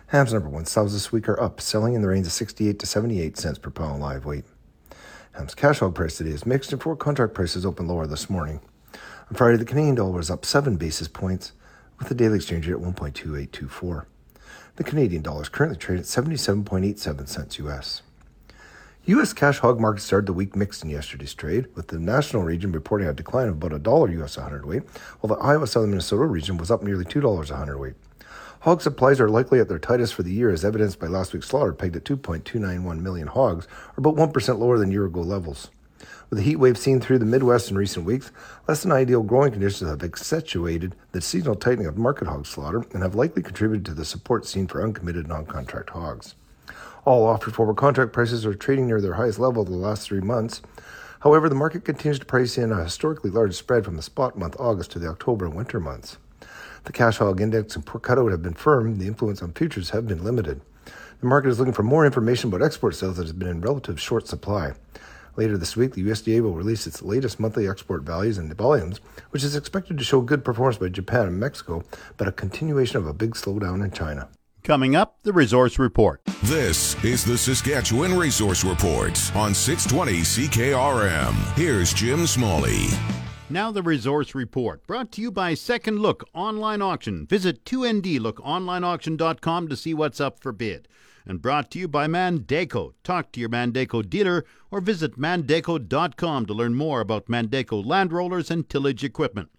Hams 0.06 0.32
number 0.32 0.48
one 0.48 0.64
sales 0.64 0.92
this 0.92 1.10
week 1.10 1.28
are 1.28 1.42
up, 1.42 1.60
selling 1.60 1.94
in 1.94 2.02
the 2.02 2.08
range 2.08 2.28
of 2.28 2.32
68 2.32 2.78
to 2.78 2.86
78 2.86 3.36
cents 3.36 3.58
per 3.58 3.70
pound 3.70 4.00
live 4.00 4.24
weight. 4.24 4.44
Ham's 5.32 5.56
cash 5.56 5.80
hog 5.80 5.96
price 5.96 6.18
today 6.18 6.30
is 6.30 6.46
mixed, 6.46 6.72
and 6.72 6.80
four 6.80 6.94
contract 6.94 7.34
prices 7.34 7.66
open 7.66 7.88
lower 7.88 8.06
this 8.06 8.30
morning. 8.30 8.60
On 9.30 9.36
Friday, 9.36 9.58
the 9.58 9.64
Canadian 9.64 9.94
dollar 9.94 10.16
was 10.16 10.28
up 10.28 10.44
7 10.44 10.74
basis 10.74 11.06
points, 11.06 11.52
with 12.00 12.08
the 12.08 12.16
daily 12.16 12.36
exchange 12.36 12.66
rate 12.66 12.74
at 12.74 12.80
1.2824. 12.80 14.04
The 14.74 14.82
Canadian 14.82 15.22
dollar 15.22 15.42
is 15.42 15.48
currently 15.48 15.78
trading 15.78 16.00
at 16.00 16.06
77.87 16.06 17.28
cents 17.28 17.58
US. 17.60 18.02
U.S. 19.04 19.32
cash 19.32 19.60
hog 19.60 19.78
markets 19.78 20.04
started 20.04 20.26
the 20.26 20.32
week 20.32 20.56
mixed 20.56 20.82
in 20.82 20.90
yesterday's 20.90 21.32
trade, 21.32 21.68
with 21.76 21.86
the 21.88 22.00
national 22.00 22.42
region 22.42 22.72
reporting 22.72 23.06
a 23.06 23.12
decline 23.12 23.46
of 23.46 23.54
about 23.54 23.72
a 23.72 23.78
dollar 23.78 24.10
U.S. 24.10 24.36
a 24.36 24.42
hundredweight, 24.42 24.82
while 25.20 25.36
the 25.36 25.40
Iowa 25.40 25.68
Southern 25.68 25.90
Minnesota 25.90 26.24
region 26.24 26.56
was 26.56 26.72
up 26.72 26.82
nearly 26.82 27.04
two 27.04 27.20
dollars 27.20 27.52
a 27.52 27.56
hundredweight. 27.56 27.94
Hog 28.62 28.82
supplies 28.82 29.20
are 29.20 29.30
likely 29.30 29.60
at 29.60 29.68
their 29.68 29.78
tightest 29.78 30.12
for 30.12 30.24
the 30.24 30.32
year, 30.32 30.50
as 30.50 30.64
evidenced 30.64 30.98
by 30.98 31.06
last 31.06 31.32
week's 31.32 31.46
slaughter 31.46 31.72
pegged 31.72 31.94
at 31.94 32.04
2.291 32.04 32.98
million 33.00 33.28
hogs, 33.28 33.68
or 33.96 33.98
about 33.98 34.16
1% 34.16 34.58
lower 34.58 34.76
than 34.76 34.90
year 34.90 35.06
ago 35.06 35.20
levels. 35.20 35.70
With 36.30 36.38
the 36.38 36.44
heat 36.44 36.56
wave 36.56 36.78
seen 36.78 37.00
through 37.00 37.18
the 37.18 37.24
Midwest 37.24 37.72
in 37.72 37.76
recent 37.76 38.06
weeks, 38.06 38.30
less 38.68 38.84
than 38.84 38.92
ideal 38.92 39.24
growing 39.24 39.50
conditions 39.50 39.90
have 39.90 40.04
accentuated 40.04 40.94
the 41.10 41.20
seasonal 41.20 41.56
tightening 41.56 41.88
of 41.88 41.98
market 41.98 42.28
hog 42.28 42.46
slaughter 42.46 42.84
and 42.94 43.02
have 43.02 43.16
likely 43.16 43.42
contributed 43.42 43.84
to 43.86 43.94
the 43.94 44.04
support 44.04 44.46
seen 44.46 44.68
for 44.68 44.80
uncommitted 44.80 45.26
non 45.26 45.44
contract 45.44 45.90
hogs. 45.90 46.36
All 47.04 47.26
offered 47.26 47.54
forward 47.54 47.78
contract 47.78 48.12
prices 48.12 48.46
are 48.46 48.54
trading 48.54 48.86
near 48.86 49.00
their 49.00 49.14
highest 49.14 49.40
level 49.40 49.62
of 49.62 49.68
the 49.68 49.74
last 49.74 50.06
three 50.06 50.20
months. 50.20 50.62
However, 51.18 51.48
the 51.48 51.56
market 51.56 51.84
continues 51.84 52.20
to 52.20 52.26
price 52.26 52.56
in 52.56 52.70
a 52.70 52.84
historically 52.84 53.30
large 53.30 53.56
spread 53.56 53.84
from 53.84 53.96
the 53.96 54.02
spot 54.02 54.38
month 54.38 54.54
August 54.60 54.92
to 54.92 55.00
the 55.00 55.08
October 55.08 55.46
and 55.46 55.56
winter 55.56 55.80
months. 55.80 56.16
The 56.84 56.92
cash 56.92 57.18
hog 57.18 57.40
index 57.40 57.74
and 57.74 57.84
cutout 57.84 58.30
have 58.30 58.42
been 58.42 58.54
firm, 58.54 58.98
the 58.98 59.08
influence 59.08 59.42
on 59.42 59.52
futures 59.52 59.90
have 59.90 60.06
been 60.06 60.22
limited. 60.22 60.60
The 61.20 61.26
market 61.26 61.48
is 61.48 61.58
looking 61.58 61.74
for 61.74 61.82
more 61.82 62.06
information 62.06 62.48
about 62.48 62.64
export 62.64 62.94
sales 62.94 63.16
that 63.16 63.24
has 63.24 63.32
been 63.32 63.48
in 63.48 63.60
relative 63.60 64.00
short 64.00 64.28
supply. 64.28 64.74
Later 65.36 65.56
this 65.56 65.76
week, 65.76 65.94
the 65.94 66.04
USDA 66.04 66.42
will 66.42 66.54
release 66.54 66.86
its 66.86 67.02
latest 67.02 67.40
monthly 67.40 67.68
export 67.68 68.02
values 68.02 68.38
and 68.38 68.52
volumes, 68.54 68.98
which 69.30 69.44
is 69.44 69.56
expected 69.56 69.98
to 69.98 70.04
show 70.04 70.20
good 70.20 70.44
performance 70.44 70.78
by 70.78 70.88
Japan 70.88 71.26
and 71.26 71.38
Mexico, 71.38 71.82
but 72.16 72.28
a 72.28 72.32
continuation 72.32 72.96
of 72.96 73.06
a 73.06 73.14
big 73.14 73.34
slowdown 73.34 73.84
in 73.84 73.90
China. 73.90 74.28
Coming 74.62 74.94
up, 74.94 75.16
the 75.22 75.32
Resource 75.32 75.78
Report. 75.78 76.20
This 76.42 77.02
is 77.02 77.24
the 77.24 77.38
Saskatchewan 77.38 78.16
Resource 78.16 78.62
Report 78.62 79.18
on 79.34 79.54
620 79.54 80.20
CKRM. 80.20 81.32
Here's 81.56 81.94
Jim 81.94 82.26
Smalley. 82.26 82.88
Now, 83.48 83.72
the 83.72 83.82
Resource 83.82 84.34
Report, 84.34 84.86
brought 84.86 85.10
to 85.12 85.22
you 85.22 85.32
by 85.32 85.54
Second 85.54 86.00
Look 86.00 86.28
Online 86.34 86.82
Auction. 86.82 87.26
Visit 87.26 87.64
2ndlookonlineauction.com 87.64 89.68
to 89.68 89.76
see 89.76 89.94
what's 89.94 90.20
up 90.20 90.40
for 90.40 90.52
bid. 90.52 90.86
And 91.26 91.42
brought 91.42 91.70
to 91.72 91.78
you 91.78 91.86
by 91.86 92.06
Mandako. 92.06 92.94
Talk 93.04 93.32
to 93.32 93.40
your 93.40 93.48
Mandako 93.48 94.08
dealer 94.08 94.44
or 94.70 94.80
visit 94.80 95.18
mandako.com 95.18 96.46
to 96.46 96.54
learn 96.54 96.74
more 96.74 97.00
about 97.00 97.26
Mandako 97.26 97.84
land 97.84 98.12
rollers 98.12 98.50
and 98.50 98.68
tillage 98.68 99.04
equipment. 99.04 99.50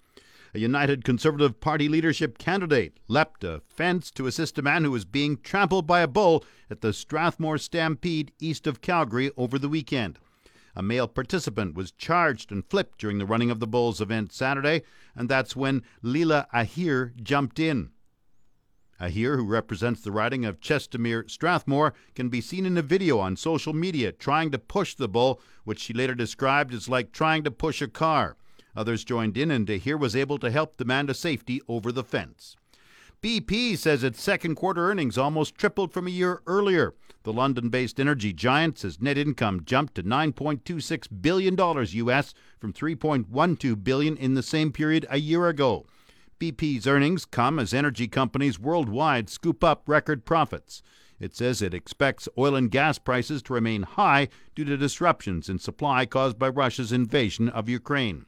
A 0.53 0.59
United 0.59 1.05
Conservative 1.05 1.61
Party 1.61 1.87
leadership 1.87 2.37
candidate 2.37 2.99
leapt 3.07 3.45
a 3.45 3.61
fence 3.69 4.11
to 4.11 4.27
assist 4.27 4.57
a 4.57 4.61
man 4.61 4.83
who 4.83 4.91
was 4.91 5.05
being 5.05 5.37
trampled 5.37 5.87
by 5.87 6.01
a 6.01 6.07
bull 6.07 6.43
at 6.69 6.81
the 6.81 6.91
Strathmore 6.91 7.57
Stampede 7.57 8.33
east 8.39 8.67
of 8.67 8.81
Calgary 8.81 9.31
over 9.37 9.57
the 9.57 9.69
weekend. 9.69 10.19
A 10.75 10.83
male 10.83 11.07
participant 11.07 11.75
was 11.75 11.91
charged 11.91 12.51
and 12.51 12.65
flipped 12.65 12.99
during 12.99 13.17
the 13.17 13.25
running 13.25 13.49
of 13.49 13.59
the 13.59 13.67
Bulls 13.67 14.01
event 14.01 14.33
Saturday, 14.33 14.83
and 15.15 15.29
that's 15.29 15.55
when 15.55 15.83
Leela 16.03 16.47
Aheer 16.53 17.13
jumped 17.21 17.59
in. 17.59 17.91
Aheer, 19.01 19.35
who 19.35 19.45
represents 19.45 20.01
the 20.01 20.11
riding 20.11 20.45
of 20.45 20.59
Chestermere 20.59 21.29
Strathmore, 21.29 21.93
can 22.13 22.29
be 22.29 22.39
seen 22.39 22.67
in 22.67 22.77
a 22.77 22.83
video 22.83 23.17
on 23.17 23.35
social 23.35 23.73
media 23.73 24.11
trying 24.11 24.51
to 24.51 24.59
push 24.59 24.93
the 24.93 25.09
bull, 25.09 25.41
which 25.63 25.79
she 25.79 25.91
later 25.91 26.13
described 26.13 26.71
as 26.71 26.87
like 26.87 27.11
trying 27.11 27.43
to 27.43 27.51
push 27.51 27.81
a 27.81 27.87
car. 27.87 28.37
Others 28.75 29.03
joined 29.03 29.37
in, 29.37 29.49
and 29.49 29.67
Aheer 29.67 29.99
was 29.99 30.15
able 30.15 30.37
to 30.37 30.51
help 30.51 30.77
the 30.77 30.85
man 30.85 31.07
to 31.07 31.15
safety 31.15 31.61
over 31.67 31.91
the 31.91 32.03
fence. 32.03 32.55
BP 33.21 33.77
says 33.77 34.03
its 34.03 34.21
second 34.21 34.55
quarter 34.55 34.89
earnings 34.89 35.17
almost 35.17 35.55
tripled 35.55 35.91
from 35.91 36.07
a 36.07 36.11
year 36.11 36.41
earlier. 36.47 36.93
The 37.23 37.33
London 37.33 37.69
based 37.69 37.99
energy 37.99 38.33
giant 38.33 38.79
says 38.79 38.99
net 38.99 39.17
income 39.17 39.63
jumped 39.63 39.95
to 39.95 40.03
$9.26 40.03 41.21
billion 41.21 41.55
US 41.55 42.33
from 42.59 42.73
3.12 42.73 43.83
billion 43.83 44.17
in 44.17 44.33
the 44.33 44.41
same 44.41 44.71
period 44.71 45.05
a 45.09 45.19
year 45.19 45.47
ago. 45.47 45.85
BP's 46.41 46.87
earnings 46.87 47.23
come 47.23 47.59
as 47.59 47.71
energy 47.71 48.07
companies 48.07 48.59
worldwide 48.59 49.29
scoop 49.29 49.63
up 49.63 49.83
record 49.85 50.25
profits. 50.25 50.81
It 51.19 51.35
says 51.35 51.61
it 51.61 51.75
expects 51.75 52.27
oil 52.35 52.55
and 52.55 52.71
gas 52.71 52.97
prices 52.97 53.43
to 53.43 53.53
remain 53.53 53.83
high 53.83 54.27
due 54.55 54.65
to 54.65 54.75
disruptions 54.75 55.49
in 55.49 55.59
supply 55.59 56.07
caused 56.07 56.39
by 56.39 56.49
Russia's 56.49 56.91
invasion 56.91 57.47
of 57.47 57.69
Ukraine. 57.69 58.25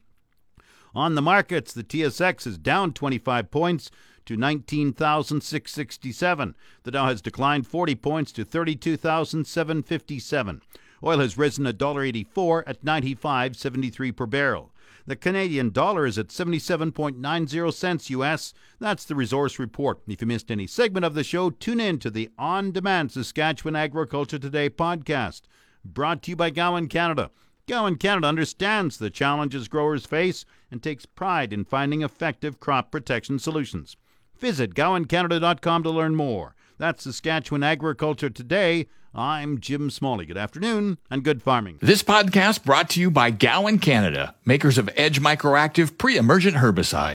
On 0.94 1.16
the 1.16 1.22
markets, 1.22 1.72
the 1.72 1.82
TSX 1.82 2.46
is 2.46 2.56
down 2.56 2.92
25 2.92 3.50
points 3.50 3.90
to 4.26 4.36
19,667. 4.36 6.54
The 6.84 6.90
Dow 6.92 7.06
has 7.06 7.20
declined 7.20 7.66
40 7.66 7.96
points 7.96 8.30
to 8.30 8.44
32,757. 8.44 10.62
Oil 11.02 11.18
has 11.18 11.36
risen 11.36 11.64
$1.84 11.64 12.62
at 12.64 12.84
95.73 12.84 14.14
per 14.14 14.26
barrel. 14.26 14.70
The 15.06 15.16
Canadian 15.16 15.68
dollar 15.68 16.06
is 16.06 16.16
at 16.16 16.28
77.90 16.28 17.74
cents 17.74 18.08
US. 18.08 18.54
That's 18.78 19.04
the 19.04 19.14
resource 19.14 19.58
report. 19.58 20.00
If 20.08 20.22
you 20.22 20.26
missed 20.26 20.50
any 20.50 20.66
segment 20.66 21.04
of 21.04 21.12
the 21.12 21.22
show, 21.22 21.50
tune 21.50 21.78
in 21.78 21.98
to 21.98 22.10
the 22.10 22.30
on 22.38 22.72
demand 22.72 23.12
Saskatchewan 23.12 23.76
Agriculture 23.76 24.38
Today 24.38 24.70
podcast, 24.70 25.42
brought 25.84 26.22
to 26.22 26.30
you 26.30 26.36
by 26.36 26.48
Gowan 26.48 26.88
Canada. 26.88 27.30
Gowan 27.68 27.96
Canada 27.96 28.28
understands 28.28 28.96
the 28.96 29.10
challenges 29.10 29.68
growers 29.68 30.06
face 30.06 30.46
and 30.70 30.82
takes 30.82 31.04
pride 31.04 31.52
in 31.52 31.66
finding 31.66 32.00
effective 32.00 32.58
crop 32.58 32.90
protection 32.90 33.38
solutions. 33.38 33.98
Visit 34.38 34.74
gowancanada.com 34.74 35.82
to 35.82 35.90
learn 35.90 36.14
more. 36.14 36.54
That's 36.78 37.04
Saskatchewan 37.04 37.62
Agriculture 37.62 38.30
Today. 38.30 38.88
I'm 39.16 39.60
Jim 39.60 39.90
Smalley. 39.90 40.26
Good 40.26 40.36
afternoon 40.36 40.98
and 41.08 41.22
good 41.22 41.40
farming. 41.40 41.78
This 41.80 42.02
podcast 42.02 42.64
brought 42.64 42.90
to 42.90 43.00
you 43.00 43.12
by 43.12 43.30
Gowan 43.30 43.78
Canada, 43.78 44.34
makers 44.44 44.76
of 44.76 44.90
Edge 44.96 45.20
MicroActiv 45.20 45.98
pre 45.98 46.16
emergent 46.16 46.56
herbicide. 46.56 47.12